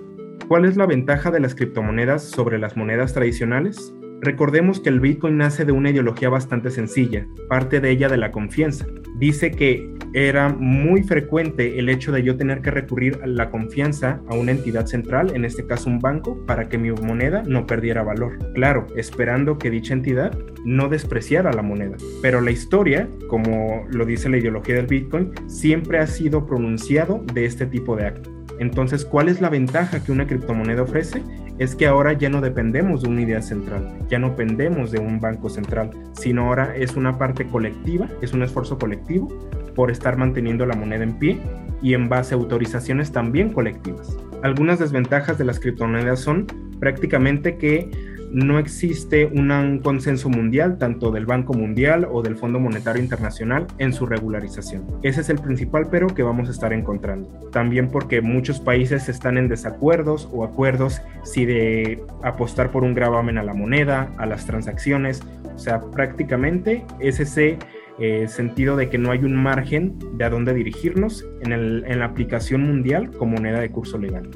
¿Cuál 0.47 0.63
es 0.63 0.77
la 0.77 0.85
ventaja 0.85 1.29
de 1.29 1.41
las 1.41 1.55
criptomonedas 1.55 2.23
sobre 2.23 2.57
las 2.57 2.77
monedas 2.77 3.13
tradicionales? 3.13 3.93
Recordemos 4.21 4.79
que 4.79 4.87
el 4.87 5.01
Bitcoin 5.01 5.37
nace 5.37 5.65
de 5.65 5.73
una 5.73 5.89
ideología 5.89 6.29
bastante 6.29 6.71
sencilla, 6.71 7.27
parte 7.49 7.81
de 7.81 7.91
ella 7.91 8.07
de 8.07 8.15
la 8.15 8.31
confianza. 8.31 8.87
Dice 9.17 9.51
que 9.51 9.93
era 10.13 10.47
muy 10.47 11.03
frecuente 11.03 11.77
el 11.79 11.89
hecho 11.89 12.13
de 12.13 12.23
yo 12.23 12.37
tener 12.37 12.61
que 12.61 12.71
recurrir 12.71 13.19
a 13.21 13.27
la 13.27 13.49
confianza 13.49 14.21
a 14.29 14.35
una 14.35 14.51
entidad 14.51 14.85
central, 14.85 15.35
en 15.35 15.43
este 15.43 15.67
caso 15.67 15.89
un 15.89 15.99
banco, 15.99 16.45
para 16.45 16.69
que 16.69 16.77
mi 16.77 16.91
moneda 16.91 17.43
no 17.45 17.67
perdiera 17.67 18.03
valor. 18.03 18.37
Claro, 18.53 18.87
esperando 18.95 19.57
que 19.57 19.69
dicha 19.69 19.93
entidad 19.93 20.33
no 20.63 20.87
despreciara 20.87 21.51
la 21.51 21.61
moneda. 21.61 21.97
Pero 22.21 22.39
la 22.39 22.51
historia, 22.51 23.09
como 23.27 23.85
lo 23.89 24.05
dice 24.05 24.29
la 24.29 24.37
ideología 24.37 24.75
del 24.75 24.87
Bitcoin, 24.87 25.33
siempre 25.47 25.99
ha 25.99 26.07
sido 26.07 26.47
pronunciado 26.47 27.21
de 27.33 27.43
este 27.43 27.65
tipo 27.65 27.97
de 27.97 28.05
actos. 28.05 28.36
Entonces, 28.59 29.05
¿cuál 29.05 29.29
es 29.29 29.41
la 29.41 29.49
ventaja 29.49 30.03
que 30.03 30.11
una 30.11 30.27
criptomoneda 30.27 30.83
ofrece? 30.83 31.21
Es 31.57 31.75
que 31.75 31.87
ahora 31.87 32.13
ya 32.13 32.29
no 32.29 32.41
dependemos 32.41 33.01
de 33.01 33.09
una 33.09 33.21
idea 33.21 33.41
central, 33.41 33.97
ya 34.09 34.19
no 34.19 34.29
dependemos 34.29 34.91
de 34.91 34.99
un 34.99 35.19
banco 35.19 35.49
central, 35.49 35.91
sino 36.13 36.45
ahora 36.45 36.75
es 36.75 36.95
una 36.95 37.17
parte 37.17 37.47
colectiva, 37.47 38.07
es 38.21 38.33
un 38.33 38.43
esfuerzo 38.43 38.77
colectivo 38.77 39.27
por 39.75 39.91
estar 39.91 40.17
manteniendo 40.17 40.65
la 40.65 40.75
moneda 40.75 41.03
en 41.03 41.17
pie 41.17 41.39
y 41.81 41.93
en 41.93 42.09
base 42.09 42.33
a 42.33 42.37
autorizaciones 42.37 43.11
también 43.11 43.53
colectivas. 43.53 44.17
Algunas 44.43 44.79
desventajas 44.79 45.37
de 45.37 45.45
las 45.45 45.59
criptomonedas 45.59 46.19
son 46.19 46.45
prácticamente 46.79 47.57
que 47.57 47.89
no 48.37 48.59
existe 48.59 49.25
un 49.25 49.79
consenso 49.79 50.29
mundial, 50.29 50.77
tanto 50.77 51.09
del 51.09 51.25
Banco 51.25 51.53
Mundial 51.53 52.07
o 52.09 52.21
del 52.21 52.35
Fondo 52.35 52.59
Monetario 52.59 53.01
Internacional, 53.01 53.65
en 53.79 53.93
su 53.93 54.05
regularización. 54.05 54.85
Ese 55.01 55.21
es 55.21 55.29
el 55.29 55.39
principal 55.39 55.87
pero 55.89 56.05
que 56.07 56.21
vamos 56.21 56.47
a 56.47 56.51
estar 56.51 56.71
encontrando. 56.71 57.27
También 57.51 57.89
porque 57.89 58.21
muchos 58.21 58.59
países 58.59 59.09
están 59.09 59.39
en 59.39 59.47
desacuerdos 59.47 60.29
o 60.31 60.43
acuerdos 60.43 61.01
si 61.23 61.45
de 61.45 62.03
apostar 62.23 62.69
por 62.69 62.83
un 62.83 62.93
gravamen 62.93 63.39
a 63.39 63.43
la 63.43 63.55
moneda, 63.55 64.13
a 64.17 64.27
las 64.27 64.45
transacciones. 64.45 65.23
O 65.55 65.57
sea, 65.57 65.81
prácticamente 65.81 66.85
es 66.99 67.19
ese 67.19 67.57
eh, 67.97 68.27
sentido 68.27 68.75
de 68.75 68.89
que 68.89 68.99
no 68.99 69.09
hay 69.09 69.23
un 69.23 69.35
margen 69.35 69.97
de 70.13 70.25
a 70.25 70.29
dónde 70.29 70.53
dirigirnos 70.53 71.25
en, 71.41 71.53
en 71.53 71.99
la 71.99 72.05
aplicación 72.05 72.61
mundial 72.61 73.09
como 73.17 73.37
moneda 73.37 73.59
de 73.59 73.71
curso 73.71 73.97
legal. 73.97 74.29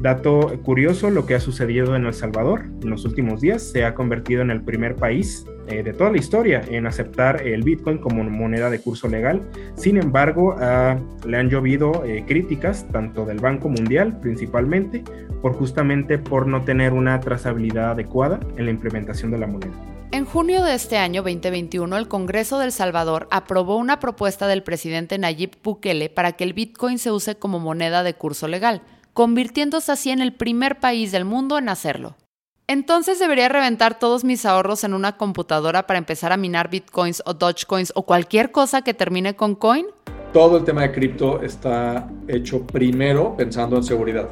Dato 0.00 0.58
curioso, 0.62 1.10
lo 1.10 1.26
que 1.26 1.34
ha 1.34 1.40
sucedido 1.40 1.94
en 1.94 2.06
El 2.06 2.14
Salvador 2.14 2.64
en 2.82 2.88
los 2.88 3.04
últimos 3.04 3.42
días 3.42 3.62
se 3.62 3.84
ha 3.84 3.94
convertido 3.94 4.40
en 4.40 4.50
el 4.50 4.62
primer 4.62 4.96
país 4.96 5.44
eh, 5.68 5.82
de 5.82 5.92
toda 5.92 6.10
la 6.10 6.16
historia 6.16 6.62
en 6.66 6.86
aceptar 6.86 7.46
el 7.46 7.62
Bitcoin 7.62 7.98
como 7.98 8.24
moneda 8.24 8.70
de 8.70 8.80
curso 8.80 9.08
legal. 9.08 9.42
Sin 9.76 9.98
embargo, 9.98 10.56
le 11.26 11.36
han 11.36 11.50
llovido 11.50 12.02
eh, 12.06 12.24
críticas, 12.26 12.86
tanto 12.90 13.26
del 13.26 13.40
Banco 13.40 13.68
Mundial 13.68 14.18
principalmente, 14.20 15.04
por 15.42 15.52
justamente 15.52 16.16
por 16.16 16.46
no 16.46 16.64
tener 16.64 16.94
una 16.94 17.20
trazabilidad 17.20 17.90
adecuada 17.90 18.40
en 18.56 18.64
la 18.64 18.70
implementación 18.70 19.30
de 19.30 19.38
la 19.38 19.48
moneda. 19.48 19.74
En 20.12 20.24
junio 20.24 20.64
de 20.64 20.76
este 20.76 20.96
año 20.96 21.22
2021, 21.22 21.98
el 21.98 22.08
Congreso 22.08 22.58
del 22.58 22.72
Salvador 22.72 23.28
aprobó 23.30 23.76
una 23.76 24.00
propuesta 24.00 24.48
del 24.48 24.62
presidente 24.62 25.18
Nayib 25.18 25.58
Bukele 25.62 26.08
para 26.08 26.32
que 26.32 26.44
el 26.44 26.54
Bitcoin 26.54 26.98
se 26.98 27.12
use 27.12 27.36
como 27.36 27.60
moneda 27.60 28.02
de 28.02 28.14
curso 28.14 28.48
legal 28.48 28.80
convirtiéndose 29.12 29.92
así 29.92 30.10
en 30.10 30.20
el 30.20 30.32
primer 30.32 30.80
país 30.80 31.12
del 31.12 31.24
mundo 31.24 31.58
en 31.58 31.68
hacerlo. 31.68 32.16
Entonces 32.66 33.18
debería 33.18 33.48
reventar 33.48 33.98
todos 33.98 34.22
mis 34.22 34.46
ahorros 34.46 34.84
en 34.84 34.94
una 34.94 35.16
computadora 35.16 35.88
para 35.88 35.98
empezar 35.98 36.32
a 36.32 36.36
minar 36.36 36.70
bitcoins 36.70 37.20
o 37.26 37.34
dogecoins 37.34 37.92
o 37.96 38.02
cualquier 38.02 38.52
cosa 38.52 38.82
que 38.82 38.94
termine 38.94 39.34
con 39.34 39.56
coin? 39.56 39.86
Todo 40.32 40.58
el 40.58 40.64
tema 40.64 40.82
de 40.82 40.92
cripto 40.92 41.42
está 41.42 42.08
hecho 42.28 42.64
primero 42.64 43.34
pensando 43.36 43.76
en 43.76 43.82
seguridad. 43.82 44.28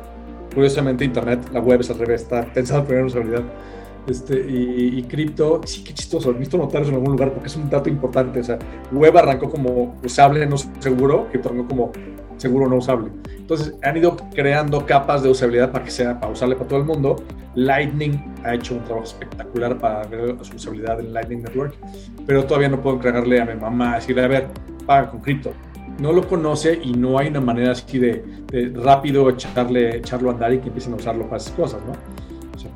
Curiosamente, 0.55 1.05
Internet, 1.05 1.51
la 1.53 1.59
web 1.59 1.81
es 1.81 1.91
al 1.91 1.99
revés, 1.99 2.23
está 2.23 2.45
pensado 2.53 2.85
primero 2.85 3.07
en 3.07 3.11
seguridad. 3.11 3.43
Este, 4.07 4.39
y, 4.49 5.03
cripto, 5.03 5.61
sí, 5.65 5.83
qué 5.85 5.93
chistoso. 5.93 6.31
He 6.31 6.35
visto 6.35 6.57
notarlos 6.57 6.89
en 6.91 6.95
algún 6.95 7.13
lugar 7.13 7.33
porque 7.33 7.49
es 7.49 7.57
un 7.57 7.69
dato 7.69 7.91
importante. 7.91 8.41
O 8.41 8.45
sea, 8.45 8.59
web 8.93 9.19
arrancó 9.19 9.51
como 9.51 9.97
usable, 10.05 10.47
no 10.47 10.57
seguro, 10.57 11.27
cripto 11.29 11.49
arrancó 11.49 11.69
como 11.69 11.93
seguro 12.39 12.69
no 12.69 12.77
usable. 12.77 13.11
Entonces 13.37 13.75
han 13.83 13.97
ido 13.97 14.17
creando 14.35 14.85
capas 14.87 15.23
de 15.23 15.31
usabilidad 15.31 15.71
para 15.71 15.85
que 15.85 15.91
sea 15.91 16.19
para 16.19 16.33
usarle 16.33 16.57
para 16.57 16.69
todo 16.69 16.79
el 16.79 16.87
mundo. 16.87 17.17
Lightning 17.55 18.35
ha 18.45 18.55
hecho 18.55 18.75
un 18.75 18.85
trabajo 18.85 19.05
espectacular 19.05 19.79
para 19.79 20.07
ver 20.07 20.37
su 20.43 20.57
usabilidad 20.57 21.01
en 21.01 21.13
Lightning 21.13 21.43
Network, 21.43 21.75
pero 22.27 22.45
todavía 22.45 22.69
no 22.69 22.81
puedo 22.81 22.97
entregarle 22.97 23.41
a 23.41 23.45
mi 23.45 23.55
mamá, 23.55 23.97
decirle, 23.97 24.25
a 24.25 24.29
ver, 24.29 24.49
paga 24.87 25.11
con 25.11 25.21
cripto. 25.21 25.53
No 25.99 26.13
lo 26.13 26.27
conoce 26.29 26.79
y 26.83 26.93
no 26.93 27.19
hay 27.19 27.29
una 27.29 27.41
manera 27.41 27.73
así 27.73 27.99
de, 27.99 28.23
rápido 28.75 29.29
echarle, 29.29 29.97
echarlo 29.97 30.31
a 30.31 30.35
andar 30.35 30.53
y 30.53 30.59
que 30.59 30.69
empiecen 30.69 30.93
a 30.93 30.97
usarlo 30.97 31.25
para 31.25 31.39
esas 31.39 31.53
cosas, 31.55 31.81
¿no? 31.87 31.93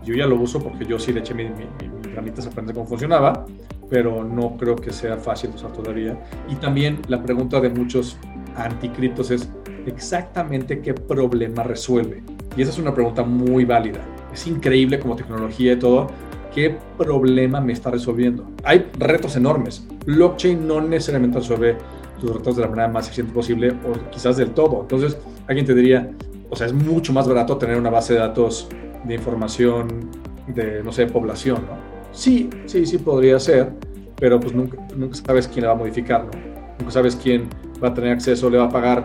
yo 0.05 0.15
ya 0.15 0.27
lo 0.27 0.37
uso 0.37 0.61
porque 0.61 0.85
yo 0.85 0.99
sí 0.99 1.13
le 1.13 1.21
eché 1.21 1.35
mi, 1.35 1.45
mi, 1.45 1.65
mi, 1.65 2.33
se 2.35 2.49
aprende 2.49 2.73
cómo 2.73 2.87
funcionaba, 2.87 3.47
pero 3.89 4.25
no 4.25 4.57
creo 4.57 4.77
que 4.77 4.93
sea 4.93 5.17
fácil 5.17 5.51
usar 5.55 5.73
todavía. 5.73 6.19
Y 6.49 6.55
también 6.57 7.01
la 7.09 7.23
pregunta 7.23 7.61
de 7.61 7.69
muchos 7.69 8.17
anticriptos 8.57 9.31
es 9.31 9.49
exactamente 9.87 10.81
qué 10.81 10.95
problema 10.95 11.63
resuelve. 11.63 12.23
Y 12.57 12.63
esa 12.63 12.71
es 12.71 12.79
una 12.79 12.95
pregunta 12.95 13.23
muy 13.23 13.65
válida. 13.65 14.01
Es 14.33 14.47
increíble 14.47 14.99
como 14.99 15.17
tecnología 15.17 15.73
y 15.73 15.79
todo, 15.79 16.09
qué 16.55 16.77
problema 16.97 17.61
me 17.61 17.73
está 17.73 17.91
resolviendo. 17.91 18.47
Hay 18.65 18.91
retos 18.99 19.37
enormes. 19.37 19.87
Blockchain 20.07 20.67
no 20.67 20.81
necesariamente 20.81 21.39
resuelve 21.39 21.77
tus 22.21 22.31
retos 22.35 22.57
de 22.57 22.63
la 22.63 22.69
manera 22.69 22.89
más 22.89 23.07
eficiente 23.07 23.33
posible 23.33 23.71
o 23.71 24.11
quizás 24.11 24.37
del 24.37 24.51
todo. 24.51 24.83
Entonces, 24.83 25.17
alguien 25.49 25.67
te 25.67 25.75
diría, 25.75 26.11
o 26.51 26.57
sea, 26.57 26.67
es 26.67 26.73
mucho 26.73 27.13
más 27.13 27.27
barato 27.27 27.57
tener 27.57 27.77
una 27.77 27.91
base 27.91 28.15
de 28.15 28.21
datos 28.21 28.69
de 29.05 29.15
información 29.15 30.11
de, 30.47 30.83
no 30.83 30.93
sé, 30.93 31.07
población, 31.07 31.63
¿no? 31.69 31.77
Sí, 32.13 32.51
sí, 32.67 32.85
sí 32.85 32.99
podría 32.99 33.39
ser, 33.39 33.73
pero 34.17 34.39
pues 34.39 34.55
nunca, 34.55 34.77
nunca 34.95 35.15
sabes 35.15 35.49
quién 35.49 35.65
la 35.65 35.73
va 35.73 35.75
a 35.75 35.79
modificar, 35.79 36.25
¿no? 36.25 36.31
Nunca 36.79 36.93
sabes 36.93 37.17
quién 37.17 37.49
va 37.83 37.89
a 37.89 37.95
tener 37.95 38.13
acceso, 38.13 38.49
le 38.51 38.59
va 38.59 38.65
a 38.65 38.69
pagar, 38.69 39.05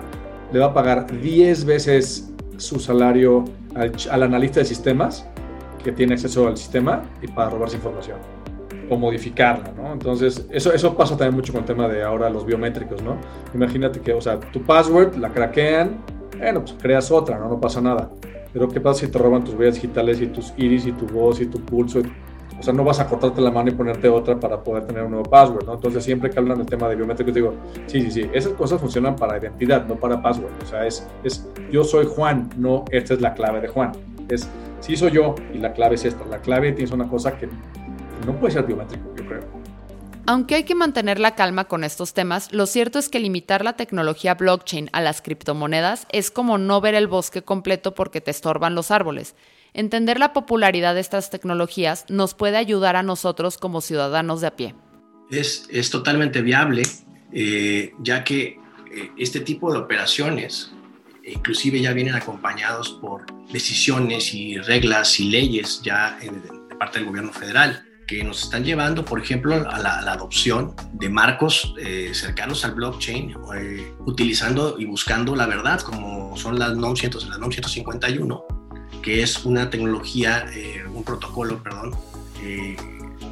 le 0.51 0.59
va 0.59 0.67
a 0.67 0.73
pagar 0.73 1.07
10 1.21 1.65
veces 1.65 2.31
su 2.57 2.79
salario 2.79 3.45
al, 3.75 3.91
al 4.09 4.23
analista 4.23 4.59
de 4.59 4.65
sistemas 4.65 5.27
que 5.83 5.91
tiene 5.91 6.13
acceso 6.13 6.47
al 6.47 6.57
sistema 6.57 7.03
y 7.21 7.27
para 7.27 7.49
robarse 7.49 7.77
información 7.77 8.17
o 8.89 8.97
modificarla, 8.97 9.71
¿no? 9.75 9.93
Entonces, 9.93 10.45
eso, 10.51 10.73
eso 10.73 10.95
pasa 10.95 11.17
también 11.17 11.35
mucho 11.35 11.51
con 11.51 11.61
el 11.61 11.67
tema 11.67 11.87
de 11.87 12.03
ahora 12.03 12.29
los 12.29 12.45
biométricos, 12.45 13.01
¿no? 13.01 13.17
Imagínate 13.53 13.99
que, 13.99 14.13
o 14.13 14.21
sea, 14.21 14.39
tu 14.39 14.61
password 14.63 15.15
la 15.15 15.29
craquean, 15.29 15.97
bueno, 16.37 16.61
pues 16.61 16.75
creas 16.81 17.11
otra, 17.11 17.37
¿no? 17.37 17.49
No 17.49 17.59
pasa 17.59 17.81
nada. 17.81 18.09
Pero 18.53 18.69
¿qué 18.69 18.79
pasa 18.79 19.05
si 19.05 19.11
te 19.11 19.17
roban 19.17 19.43
tus 19.43 19.55
huellas 19.55 19.75
digitales 19.75 20.21
y 20.21 20.27
tus 20.27 20.53
iris 20.57 20.85
y 20.85 20.91
tu 20.93 21.05
voz 21.05 21.41
y 21.41 21.45
tu 21.47 21.59
pulso? 21.59 22.01
O 22.59 22.63
sea, 22.63 22.73
no 22.73 22.83
vas 22.83 22.99
a 22.99 23.07
cortarte 23.07 23.39
la 23.39 23.51
mano 23.51 23.69
y 23.69 23.73
ponerte 23.73 24.09
otra 24.09 24.39
para 24.39 24.63
poder 24.63 24.85
tener 24.87 25.03
un 25.03 25.11
nuevo 25.11 25.29
password, 25.29 25.65
¿no? 25.65 25.75
Entonces, 25.75 26.03
siempre 26.03 26.29
que 26.29 26.39
hablan 26.39 26.57
del 26.57 26.67
tema 26.67 26.89
de 26.89 26.95
biométricos, 26.95 27.33
digo, 27.33 27.53
sí, 27.85 28.01
sí, 28.01 28.11
sí, 28.11 28.29
esas 28.33 28.53
cosas 28.53 28.81
funcionan 28.81 29.15
para 29.15 29.37
identidad, 29.37 29.85
no 29.85 29.95
para 29.95 30.21
password. 30.21 30.51
O 30.63 30.65
sea, 30.65 30.85
es, 30.85 31.07
es 31.23 31.47
yo 31.71 31.83
soy 31.83 32.05
Juan, 32.05 32.49
no 32.57 32.85
esta 32.91 33.13
es 33.13 33.21
la 33.21 33.33
clave 33.33 33.61
de 33.61 33.67
Juan. 33.67 33.91
Es, 34.27 34.49
sí 34.79 34.95
soy 34.95 35.11
yo 35.11 35.35
y 35.53 35.59
la 35.59 35.73
clave 35.73 35.95
es 35.95 36.05
esta. 36.05 36.25
La 36.25 36.39
clave 36.39 36.71
tienes 36.71 36.91
una 36.91 37.07
cosa 37.07 37.37
que 37.37 37.47
no 38.25 38.33
puede 38.39 38.53
ser 38.53 38.63
biométrico, 38.63 39.05
yo 39.15 39.25
creo. 39.27 39.67
Aunque 40.29 40.55
hay 40.55 40.63
que 40.63 40.75
mantener 40.75 41.19
la 41.19 41.35
calma 41.35 41.65
con 41.69 41.85
estos 41.85 42.13
temas, 42.13 42.51
lo 42.51 42.65
cierto 42.65 42.99
es 42.99 43.07
que 43.07 43.21
limitar 43.21 43.63
la 43.63 43.77
tecnología 43.77 44.33
blockchain 44.33 44.89
a 44.91 44.99
las 44.99 45.21
criptomonedas 45.21 46.05
es 46.11 46.31
como 46.31 46.57
no 46.57 46.81
ver 46.81 46.95
el 46.95 47.07
bosque 47.07 47.43
completo 47.43 47.93
porque 47.93 48.19
te 48.19 48.31
estorban 48.31 48.75
los 48.75 48.91
árboles. 48.91 49.35
Entender 49.77 50.17
la 50.17 50.33
popularidad 50.33 50.95
de 50.95 51.01
estas 51.01 51.29
tecnologías 51.29 52.05
nos 52.09 52.33
puede 52.33 52.57
ayudar 52.57 52.95
a 52.95 53.03
nosotros 53.03 53.59
como 53.59 53.81
ciudadanos 53.81 54.41
de 54.41 54.47
a 54.47 54.55
pie. 54.55 54.73
Es, 55.29 55.67
es 55.69 55.91
totalmente 55.91 56.41
viable, 56.41 56.81
eh, 57.31 57.93
ya 57.99 58.23
que 58.23 58.59
eh, 58.91 59.11
este 59.17 59.39
tipo 59.39 59.71
de 59.71 59.77
operaciones 59.77 60.71
inclusive 61.23 61.79
ya 61.79 61.93
vienen 61.93 62.15
acompañados 62.15 62.89
por 62.99 63.27
decisiones 63.51 64.33
y 64.33 64.57
reglas 64.57 65.19
y 65.19 65.29
leyes 65.29 65.81
ya 65.83 66.17
de 66.21 66.75
parte 66.75 66.97
del 66.97 67.09
gobierno 67.09 67.31
federal 67.31 67.83
que 68.07 68.23
nos 68.23 68.41
están 68.41 68.63
llevando, 68.63 69.05
por 69.05 69.19
ejemplo, 69.19 69.53
a 69.53 69.77
la, 69.77 69.99
adopción 70.11 70.73
de 70.93 71.09
marcos 71.09 71.75
eh, 71.77 72.11
cercanos 72.13 72.65
al 72.65 72.71
blockchain, 72.71 73.35
eh, 73.55 73.93
utilizando 74.05 74.79
y 74.79 74.85
buscando 74.85 75.35
la 75.35 75.45
verdad, 75.45 75.81
como 75.81 76.35
son 76.37 76.57
las 76.57 76.75
NOM, 76.75 76.95
100, 76.95 77.29
la 77.29 77.37
NOM 77.37 77.51
151, 77.51 78.56
que 79.01 79.21
es 79.21 79.45
una 79.45 79.69
tecnología, 79.69 80.45
eh, 80.53 80.83
un 80.93 81.03
protocolo, 81.03 81.61
perdón, 81.61 81.95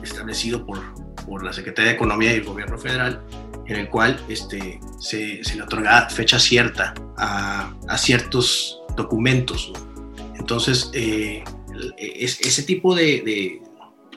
establecido 0.04 0.66
por, 0.66 0.80
por 1.26 1.44
la 1.44 1.54
Secretaría 1.54 1.92
de 1.92 1.96
Economía 1.96 2.34
y 2.34 2.38
el 2.38 2.44
Gobierno 2.44 2.78
Federal, 2.78 3.22
en 3.68 3.76
el 3.78 3.90
cual 3.90 4.20
este, 4.28 4.80
se, 5.00 5.44
se 5.44 5.56
le 5.56 5.64
otorga 5.64 6.10
fecha 6.10 6.40
cierta 6.40 6.94
a, 7.18 7.74
a 7.88 7.98
ciertos 7.98 8.82
documentos. 8.96 9.72
Entonces, 10.38 10.92
es, 11.98 12.40
ese 12.42 12.64
tipo 12.64 12.96
de, 12.96 13.62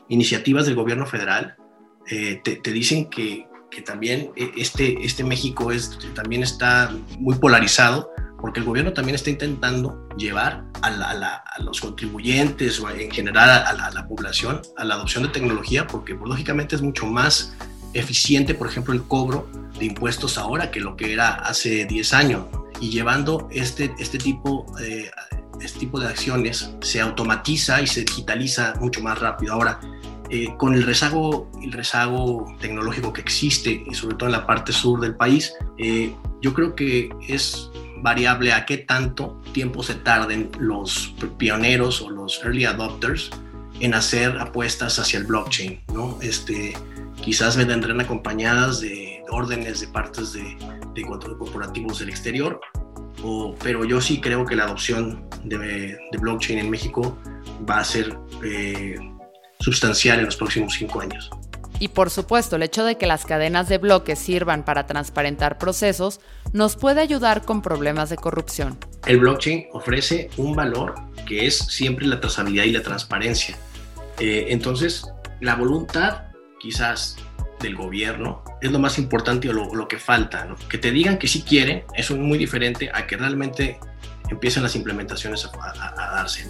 iniciativas 0.09 0.67
del 0.67 0.75
gobierno 0.75 1.07
federal 1.07 1.57
eh, 2.11 2.41
te, 2.43 2.73
dicen 2.73 3.11
que, 3.11 3.47
que, 3.71 3.83
también 3.83 4.31
este, 4.57 5.05
este 5.05 5.25
México 5.25 5.71
es, 5.73 5.99
también 6.15 6.43
está 6.43 6.95
muy 7.19 7.35
polarizado 7.37 8.11
porque 8.41 8.61
el 8.61 8.67
gobierno 8.67 8.93
también 8.93 9.15
está 9.15 9.31
intentando 9.31 10.09
llevar 10.17 10.65
a, 10.83 10.89
a, 10.89 11.63
los 11.63 11.81
contribuyentes 11.81 12.81
o 12.81 12.89
en 12.91 13.11
general 13.11 13.51
a, 13.51 13.91
la 13.91 14.07
población 14.07 14.63
a 14.77 14.85
la 14.85 14.95
adopción 14.95 15.25
de 15.25 15.31
tecnología 15.31 15.87
porque 15.87 16.15
pues, 16.15 16.29
lógicamente 16.29 16.77
es 16.77 16.83
mucho 16.83 17.07
más 17.07 17.55
eficiente, 17.95 18.55
por 18.55 18.69
ejemplo, 18.69 18.95
el 18.95 19.03
cobro 19.03 19.49
de 19.79 19.87
impuestos 19.87 20.39
ahora 20.39 20.71
que 20.71 20.81
lo 20.81 20.97
que 20.97 21.13
era 21.13 21.35
hace 21.35 21.85
10 21.87 22.13
años. 22.15 22.45
Y 22.81 22.91
llevando 22.91 23.49
este, 23.51 23.93
este 23.99 24.19
tipo 24.19 24.67
eh, 24.81 25.11
este 25.61 25.81
tipo 25.81 25.99
de 26.01 26.07
acciones 26.07 26.71
se 26.81 27.01
automatiza 27.01 27.81
y 27.83 27.87
se 27.87 28.05
digitaliza 28.05 28.75
mucho 28.81 29.03
más 29.03 29.19
rápido. 29.19 29.55
Ahora, 29.55 29.81
eh, 30.31 30.55
con 30.57 30.75
el 30.75 30.83
rezago, 30.83 31.51
el 31.63 31.73
rezago 31.73 32.55
tecnológico 32.61 33.13
que 33.13 33.21
existe, 33.21 33.85
y 33.89 33.95
sobre 33.95 34.17
todo 34.17 34.29
en 34.29 34.33
la 34.33 34.47
parte 34.47 34.73
sur 34.73 35.01
del 35.01 35.17
país, 35.17 35.55
eh, 35.79 36.15
yo 36.43 36.55
creo 36.55 36.75
que 36.75 37.11
es 37.27 37.71
variable 38.03 38.53
a 38.53 38.67
qué 38.67 38.79
tanto 38.79 39.41
tiempo 39.53 39.83
se 39.83 39.95
tarden 39.95 40.51
los 40.59 41.15
pioneros 41.39 42.03
o 42.03 42.11
los 42.11 42.43
early 42.45 42.65
adopters 42.65 43.31
en 43.81 43.95
hacer 43.95 44.39
apuestas 44.39 44.99
hacia 44.99 45.19
el 45.19 45.27
blockchain, 45.27 45.81
¿no? 45.93 46.19
Este, 46.21 46.75
quizás 47.21 47.57
vendrán 47.57 48.01
acompañadas 48.01 48.81
de 48.81 49.23
órdenes 49.31 49.81
de 49.81 49.89
partes 49.89 50.33
de, 50.33 50.57
de 50.95 51.03
corporativos 51.03 52.01
del 52.01 52.09
exterior 52.09 52.61
pero 53.63 53.85
yo 53.85 54.01
sí 54.01 54.21
creo 54.21 54.45
que 54.45 54.57
la 54.57 54.65
adopción 54.65 55.29
de, 55.45 55.99
blockchain 56.21 56.59
en 56.59 56.71
México 56.71 57.19
va 57.69 57.79
a 57.79 57.85
ser 57.85 58.17
eh, 58.45 58.97
sustancial 59.61 60.21
en 60.21 60.27
los 60.27 60.37
próximos 60.37 60.75
cinco 60.75 61.01
años. 61.01 61.31
Y 61.79 61.89
por 61.89 62.11
supuesto, 62.11 62.57
el 62.57 62.63
hecho 62.63 62.85
de 62.85 62.97
que 62.97 63.07
las 63.07 63.25
cadenas 63.25 63.69
de 63.69 63.79
bloques 63.79 64.19
sirvan 64.19 64.65
para 64.65 64.87
transparentar 64.87 65.59
procesos 65.59 66.21
nos 66.53 66.77
puede 66.77 67.01
ayudar 67.01 67.45
con 67.45 67.63
problemas 67.63 68.11
de 68.11 68.17
corrupción. 68.17 68.79
El 69.07 69.19
blockchain 69.19 69.67
ofrece 69.73 70.31
un 70.37 70.55
valor 70.55 70.95
que 71.27 71.47
es 71.47 71.59
siempre 71.59 72.07
la 72.07 72.21
trazabilidad 72.21 72.65
y 72.65 72.73
la 72.73 72.83
transparencia. 72.83 73.57
Eh, 74.19 74.47
entonces, 74.49 75.07
la 75.41 75.55
voluntad 75.55 76.25
quizás 76.59 77.17
del 77.61 77.77
gobierno 77.77 78.43
es 78.61 78.71
lo 78.71 78.79
más 78.79 78.99
importante 78.99 79.49
o 79.49 79.53
lo, 79.53 79.89
que 79.89 79.99
falta. 79.99 80.49
Que 80.69 80.79
te 80.79 80.91
digan 80.91 81.19
que 81.19 81.29
sí 81.29 81.43
quieren, 81.43 81.85
es 81.95 82.11
muy 82.11 82.39
diferente 82.39 82.91
a 82.93 83.07
que 83.07 83.17
realmente 83.17 83.79
empiecen 84.31 84.63
las 84.63 84.75
implementaciones 84.75 85.45
a, 85.47 86.13
darse. 86.15 86.49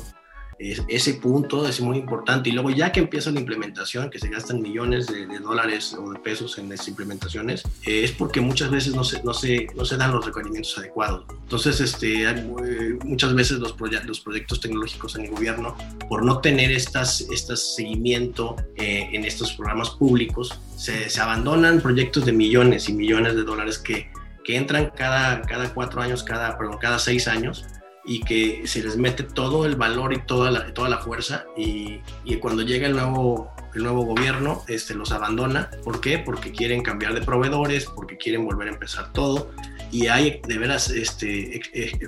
Ese 0.58 1.14
punto 1.14 1.68
es 1.68 1.80
muy 1.80 1.98
importante. 1.98 2.50
Y 2.50 2.52
luego 2.52 2.70
ya 2.70 2.90
que 2.90 3.00
empieza 3.00 3.30
la 3.30 3.40
implementación, 3.40 4.10
que 4.10 4.18
se 4.18 4.28
gastan 4.28 4.60
millones 4.60 5.06
de, 5.06 5.26
dólares 5.38 5.94
o 5.94 6.12
de 6.12 6.18
pesos 6.18 6.58
en 6.58 6.70
estas 6.72 6.88
implementaciones, 6.88 7.62
eh, 7.86 8.02
es 8.04 8.12
porque 8.12 8.40
muchas 8.40 8.70
veces 8.70 8.94
no 8.94 9.04
se, 9.04 9.22
no, 9.22 9.32
se, 9.32 9.68
no 9.76 9.84
se 9.84 9.96
dan 9.96 10.12
los 10.12 10.24
requerimientos 10.24 10.76
adecuados. 10.78 11.24
Entonces, 11.42 11.80
este, 11.80 12.24
eh, 12.24 12.98
muchas 13.04 13.34
veces 13.34 13.58
los, 13.58 13.76
los 14.04 14.20
proyectos 14.20 14.60
tecnológicos 14.60 15.16
en 15.16 15.26
el 15.26 15.30
gobierno, 15.30 15.76
por 16.08 16.24
no 16.24 16.40
tener 16.40 16.72
estas, 16.72 17.20
estas 17.32 17.76
seguimiento 17.76 18.56
eh, 18.76 19.08
en 19.12 19.24
estos 19.24 19.52
programas 19.52 19.90
públicos, 19.90 20.60
se, 20.76 21.08
se, 21.08 21.20
abandonan 21.20 21.80
proyectos 21.80 22.24
de 22.24 22.32
millones 22.32 22.88
y 22.88 22.92
millones 22.92 23.34
de 23.34 23.42
dólares 23.42 23.78
que, 23.78 24.10
que 24.44 24.56
entran 24.56 24.90
cada, 24.96 25.42
cada 25.42 25.72
cuatro 25.74 26.00
años, 26.00 26.22
cada, 26.22 26.56
perdón, 26.56 26.78
cada 26.80 26.98
seis 26.98 27.28
años 27.28 27.64
y 28.08 28.20
que 28.20 28.66
se 28.66 28.82
les 28.82 28.96
mete 28.96 29.22
todo 29.22 29.66
el 29.66 29.76
valor 29.76 30.14
y 30.14 30.18
toda 30.18 30.50
la, 30.50 30.72
toda 30.72 30.88
la 30.88 30.98
fuerza 30.98 31.44
y, 31.56 32.00
y 32.24 32.36
cuando 32.36 32.62
llega 32.62 32.86
el 32.86 32.94
nuevo, 32.94 33.52
el 33.74 33.82
nuevo 33.82 34.02
gobierno 34.06 34.64
este, 34.66 34.94
los 34.94 35.12
abandona. 35.12 35.70
¿Por 35.84 36.00
qué? 36.00 36.18
Porque 36.18 36.50
quieren 36.50 36.82
cambiar 36.82 37.12
de 37.14 37.20
proveedores, 37.20 37.84
porque 37.84 38.16
quieren 38.16 38.46
volver 38.46 38.68
a 38.68 38.72
empezar 38.72 39.12
todo 39.12 39.50
y 39.90 40.06
hay 40.06 40.40
de 40.46 40.58
veras 40.58 40.90
este, 40.90 41.60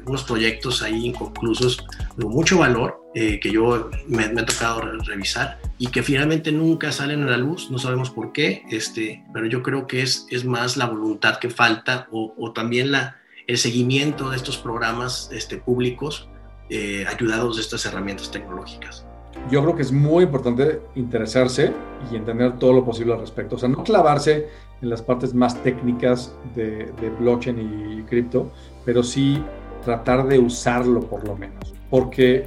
unos 0.06 0.24
proyectos 0.24 0.82
ahí 0.82 1.06
inconclusos 1.06 1.84
de 2.16 2.24
mucho 2.24 2.58
valor 2.58 3.02
eh, 3.14 3.40
que 3.40 3.50
yo 3.50 3.90
me, 4.06 4.28
me, 4.28 4.42
tocado 4.42 4.82
revisar 5.04 5.58
y 5.78 5.88
que 5.88 6.02
finalmente 6.02 6.52
nunca 6.52 6.92
salen 6.92 7.22
a 7.22 7.30
la 7.30 7.36
luz, 7.36 7.70
no 7.70 7.78
sabemos 7.78 8.10
por 8.10 8.32
qué, 8.32 8.62
este, 8.70 9.24
pero 9.32 9.46
yo 9.46 9.62
creo 9.62 9.86
que 9.86 10.02
es, 10.02 10.26
es 10.30 10.44
más 10.44 10.76
la 10.76 10.86
voluntad 10.86 11.38
que 11.38 11.50
falta 11.50 12.06
o, 12.10 12.34
o 12.36 12.52
también 12.52 12.92
la, 12.92 13.19
el 13.50 13.58
seguimiento 13.58 14.30
de 14.30 14.36
estos 14.36 14.56
programas 14.58 15.28
este, 15.32 15.56
públicos 15.56 16.28
eh, 16.68 17.04
ayudados 17.08 17.56
de 17.56 17.62
estas 17.62 17.84
herramientas 17.84 18.30
tecnológicas. 18.30 19.04
Yo 19.50 19.60
creo 19.62 19.74
que 19.74 19.82
es 19.82 19.90
muy 19.90 20.22
importante 20.22 20.80
interesarse 20.94 21.72
y 22.12 22.14
entender 22.14 22.60
todo 22.60 22.72
lo 22.72 22.84
posible 22.84 23.12
al 23.14 23.18
respecto. 23.18 23.56
O 23.56 23.58
sea, 23.58 23.68
no 23.68 23.82
clavarse 23.82 24.46
en 24.80 24.88
las 24.88 25.02
partes 25.02 25.34
más 25.34 25.60
técnicas 25.64 26.32
de, 26.54 26.92
blockchain 27.18 27.98
y 27.98 28.02
cripto, 28.04 28.52
pero 28.84 29.02
sí 29.02 29.42
tratar 29.84 30.28
de 30.28 30.38
usarlo 30.38 31.00
por 31.00 31.26
lo 31.26 31.36
menos. 31.36 31.74
Porque 31.90 32.46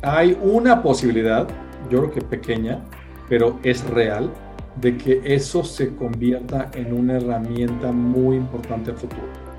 hay 0.00 0.38
una 0.40 0.82
posibilidad, 0.82 1.46
yo 1.90 1.98
creo 1.98 2.12
que 2.12 2.22
pequeña, 2.22 2.82
pero 3.28 3.58
es 3.62 3.84
real, 3.90 4.30
de 4.76 4.96
que 4.96 5.20
eso 5.22 5.64
se 5.64 5.94
convierta 5.96 6.70
en 6.72 6.94
una 6.94 7.18
herramienta 7.18 7.92
muy 7.92 8.36
importante 8.36 8.92
al 8.92 8.96
futuro 8.96 9.49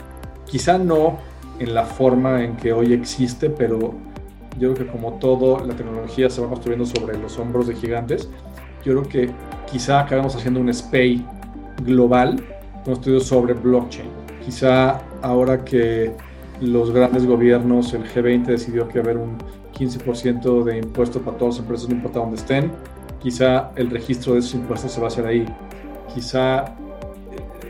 quizá 0.51 0.77
no 0.77 1.17
en 1.59 1.73
la 1.73 1.85
forma 1.85 2.43
en 2.43 2.57
que 2.57 2.73
hoy 2.73 2.93
existe, 2.93 3.49
pero 3.49 3.93
yo 4.59 4.73
creo 4.73 4.85
que 4.85 4.91
como 4.91 5.13
todo, 5.13 5.65
la 5.65 5.73
tecnología 5.75 6.29
se 6.29 6.41
va 6.41 6.49
construyendo 6.49 6.85
sobre 6.85 7.17
los 7.17 7.39
hombros 7.39 7.67
de 7.67 7.75
gigantes. 7.75 8.29
Yo 8.83 8.93
creo 8.93 9.03
que 9.03 9.29
quizá 9.71 10.01
acabemos 10.01 10.35
haciendo 10.35 10.59
un 10.59 10.73
SPAY 10.73 11.25
global 11.83 12.43
construido 12.83 13.21
sobre 13.21 13.53
blockchain. 13.53 14.09
Quizá 14.45 15.01
ahora 15.21 15.63
que 15.63 16.11
los 16.59 16.91
grandes 16.91 17.25
gobiernos, 17.25 17.93
el 17.93 18.03
G20 18.03 18.45
decidió 18.45 18.87
que 18.87 18.99
haber 18.99 19.17
un 19.17 19.37
15% 19.77 20.63
de 20.63 20.79
impuestos 20.79 21.21
para 21.21 21.37
todas 21.37 21.55
las 21.55 21.63
empresas, 21.63 21.89
no 21.89 21.95
importa 21.95 22.19
dónde 22.19 22.35
estén, 22.35 22.71
quizá 23.21 23.71
el 23.75 23.89
registro 23.89 24.33
de 24.33 24.39
esos 24.39 24.55
impuestos 24.55 24.91
se 24.91 24.99
va 24.99 25.07
a 25.07 25.09
hacer 25.09 25.25
ahí. 25.25 25.45
Quizá 26.13 26.65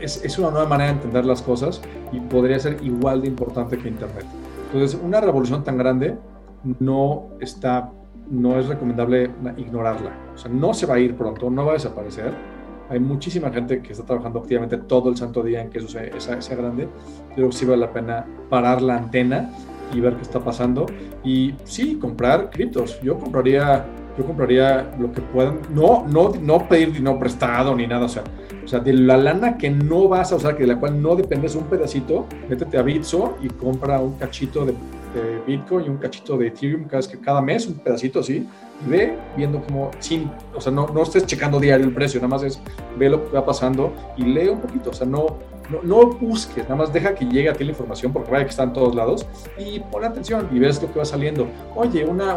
es, 0.02 0.24
es, 0.24 0.38
una 0.38 0.50
nueva 0.50 0.66
manera 0.66 0.90
de 0.90 0.96
entender 0.96 1.24
las 1.24 1.42
cosas 1.42 1.80
y 2.12 2.20
podría 2.20 2.58
ser 2.58 2.78
igual 2.82 3.22
de 3.22 3.28
importante 3.28 3.78
que 3.78 3.88
Internet. 3.88 4.26
Entonces, 4.72 4.98
una 5.02 5.20
revolución 5.20 5.62
tan 5.64 5.76
grande 5.76 6.16
no 6.78 7.28
está, 7.40 7.90
no 8.30 8.58
es 8.58 8.66
recomendable 8.66 9.30
ignorarla. 9.56 10.12
O 10.34 10.38
sea, 10.38 10.50
no 10.50 10.72
se 10.74 10.86
va 10.86 10.94
a 10.94 10.98
ir 10.98 11.16
pronto, 11.16 11.50
no 11.50 11.66
va 11.66 11.72
a 11.72 11.74
desaparecer. 11.74 12.32
Hay 12.88 13.00
muchísima 13.00 13.50
gente 13.50 13.80
que 13.80 13.92
está 13.92 14.04
trabajando 14.04 14.40
activamente 14.40 14.76
todo 14.76 15.08
el 15.08 15.16
santo 15.16 15.42
día 15.42 15.62
en 15.62 15.70
que 15.70 15.78
eso 15.78 15.88
sea, 15.88 16.40
sea, 16.40 16.56
grande. 16.56 16.88
Yo 17.30 17.34
creo 17.34 17.50
que 17.50 17.56
sí 17.56 17.64
vale 17.64 17.80
la 17.80 17.92
pena 17.92 18.26
parar 18.50 18.82
la 18.82 18.96
antena 18.96 19.50
y 19.92 20.00
ver 20.00 20.16
qué 20.16 20.22
está 20.22 20.40
pasando. 20.40 20.86
Y 21.24 21.54
sí, 21.64 21.98
comprar 21.98 22.50
criptos. 22.50 23.00
Yo 23.02 23.18
compraría 23.18 23.84
yo 24.16 24.24
compraría 24.24 24.94
lo 24.98 25.12
que 25.12 25.20
puedan, 25.20 25.60
no, 25.70 26.06
no, 26.06 26.32
no 26.40 26.68
pedir 26.68 26.92
dinero 26.92 27.18
prestado 27.18 27.74
ni 27.74 27.86
nada, 27.86 28.06
o 28.06 28.08
sea, 28.08 28.24
o 28.64 28.68
sea, 28.68 28.80
de 28.80 28.92
la 28.92 29.16
lana 29.16 29.56
que 29.56 29.70
no 29.70 30.08
vas 30.08 30.32
a 30.32 30.36
usar, 30.36 30.56
que 30.56 30.62
de 30.62 30.68
la 30.68 30.78
cual 30.78 31.00
no 31.00 31.16
dependes 31.16 31.54
un 31.54 31.64
pedacito, 31.64 32.26
métete 32.48 32.78
a 32.78 32.82
Bitso 32.82 33.36
y 33.42 33.48
compra 33.48 34.00
un 34.00 34.14
cachito 34.14 34.64
de, 34.64 34.74
Bitcoin 35.46 35.84
y 35.84 35.88
un 35.90 35.98
cachito 35.98 36.38
de 36.38 36.46
Ethereum 36.46 36.84
cada, 36.84 37.02
cada 37.22 37.42
mes, 37.42 37.66
un 37.66 37.74
pedacito 37.74 38.20
así, 38.20 38.48
y 38.86 38.90
ve 38.90 39.14
viendo 39.36 39.60
como, 39.62 39.90
sin, 39.98 40.30
o 40.54 40.60
sea, 40.60 40.72
no, 40.72 40.86
no 40.86 41.02
estés 41.02 41.26
checando 41.26 41.60
diario 41.60 41.86
el 41.86 41.92
precio, 41.92 42.18
nada 42.18 42.28
más 42.28 42.42
es 42.44 42.58
ve 42.98 43.10
lo 43.10 43.22
que 43.22 43.32
va 43.32 43.44
pasando 43.44 43.92
y 44.16 44.22
lee 44.22 44.48
un 44.48 44.60
poquito, 44.60 44.88
o 44.88 44.94
sea, 44.94 45.06
no, 45.06 45.36
no, 45.82 46.06
busques, 46.06 46.64
nada 46.64 46.76
más 46.76 46.92
deja 46.92 47.14
que 47.14 47.24
llegue 47.24 47.48
a 47.48 47.52
ti 47.52 47.64
la 47.64 47.70
información 47.70 48.12
porque 48.12 48.30
vaya 48.30 48.44
que 48.44 48.50
está 48.50 48.64
en 48.64 48.72
todos 48.72 48.94
lados 48.94 49.26
y 49.58 49.80
pon 49.80 50.04
atención 50.04 50.48
y 50.52 50.58
ves 50.58 50.82
lo 50.82 50.92
que 50.92 50.98
va 50.98 51.04
saliendo. 51.04 51.46
Oye, 51.74 52.04
una, 52.04 52.36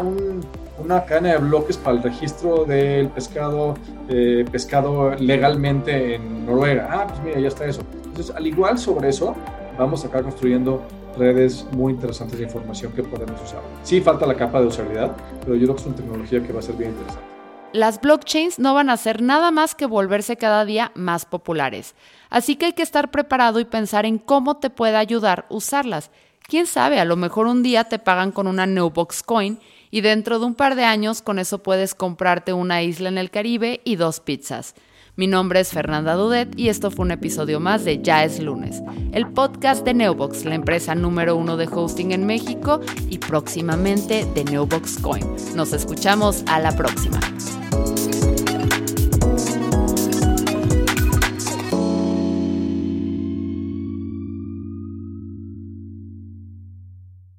una 0.78 1.04
cadena 1.04 1.32
de 1.32 1.38
bloques 1.38 1.76
para 1.76 1.96
el 1.96 2.02
registro 2.02 2.64
del 2.64 3.08
pescado, 3.08 3.74
eh, 4.08 4.44
pescado 4.50 5.14
legalmente 5.16 6.14
en 6.14 6.46
Noruega. 6.46 6.88
Ah, 6.90 7.06
pues 7.08 7.20
mira, 7.22 7.40
ya 7.40 7.48
está 7.48 7.66
eso. 7.66 7.82
Entonces, 8.04 8.34
al 8.34 8.46
igual 8.46 8.78
sobre 8.78 9.08
eso, 9.08 9.34
vamos 9.78 10.02
a 10.02 10.06
estar 10.06 10.22
construyendo 10.22 10.82
redes 11.18 11.66
muy 11.72 11.92
interesantes 11.94 12.38
de 12.38 12.44
información 12.44 12.92
que 12.92 13.02
podemos 13.02 13.40
usar. 13.42 13.60
Sí 13.82 14.00
falta 14.00 14.26
la 14.26 14.34
capa 14.34 14.60
de 14.60 14.66
usabilidad, 14.66 15.16
pero 15.40 15.54
yo 15.56 15.64
creo 15.64 15.76
que 15.76 15.80
es 15.82 15.86
una 15.86 15.96
tecnología 15.96 16.42
que 16.42 16.52
va 16.52 16.60
a 16.60 16.62
ser 16.62 16.76
bien 16.76 16.90
interesante 16.90 17.35
las 17.76 18.00
blockchains 18.00 18.58
no 18.58 18.74
van 18.74 18.90
a 18.90 18.94
hacer 18.94 19.22
nada 19.22 19.50
más 19.50 19.74
que 19.74 19.86
volverse 19.86 20.36
cada 20.36 20.64
día 20.64 20.92
más 20.94 21.24
populares. 21.24 21.94
Así 22.30 22.56
que 22.56 22.66
hay 22.66 22.72
que 22.72 22.82
estar 22.82 23.10
preparado 23.10 23.60
y 23.60 23.64
pensar 23.64 24.06
en 24.06 24.18
cómo 24.18 24.56
te 24.56 24.70
puede 24.70 24.96
ayudar 24.96 25.46
usarlas. 25.48 26.10
Quién 26.48 26.66
sabe, 26.66 27.00
a 27.00 27.04
lo 27.04 27.16
mejor 27.16 27.46
un 27.46 27.62
día 27.62 27.84
te 27.84 27.98
pagan 27.98 28.32
con 28.32 28.46
una 28.46 28.66
Newbox 28.66 29.22
Coin 29.22 29.58
y 29.90 30.00
dentro 30.00 30.38
de 30.38 30.46
un 30.46 30.54
par 30.54 30.74
de 30.74 30.84
años 30.84 31.22
con 31.22 31.38
eso 31.38 31.62
puedes 31.62 31.94
comprarte 31.94 32.52
una 32.52 32.82
isla 32.82 33.08
en 33.08 33.18
el 33.18 33.30
Caribe 33.30 33.80
y 33.84 33.96
dos 33.96 34.20
pizzas. 34.20 34.74
Mi 35.16 35.26
nombre 35.26 35.60
es 35.60 35.70
Fernanda 35.70 36.12
Dudet 36.12 36.58
y 36.58 36.68
esto 36.68 36.90
fue 36.90 37.06
un 37.06 37.10
episodio 37.10 37.58
más 37.58 37.86
de 37.86 38.02
Ya 38.02 38.22
es 38.22 38.38
lunes, 38.38 38.82
el 39.12 39.26
podcast 39.26 39.82
de 39.82 39.94
Neobox, 39.94 40.44
la 40.44 40.54
empresa 40.54 40.94
número 40.94 41.36
uno 41.36 41.56
de 41.56 41.66
hosting 41.72 42.12
en 42.12 42.26
México 42.26 42.82
y 43.08 43.16
próximamente 43.16 44.26
de 44.34 44.44
Neobox 44.44 44.98
Coin. 44.98 45.24
Nos 45.54 45.72
escuchamos 45.72 46.44
a 46.48 46.60
la 46.60 46.76
próxima. 46.76 47.18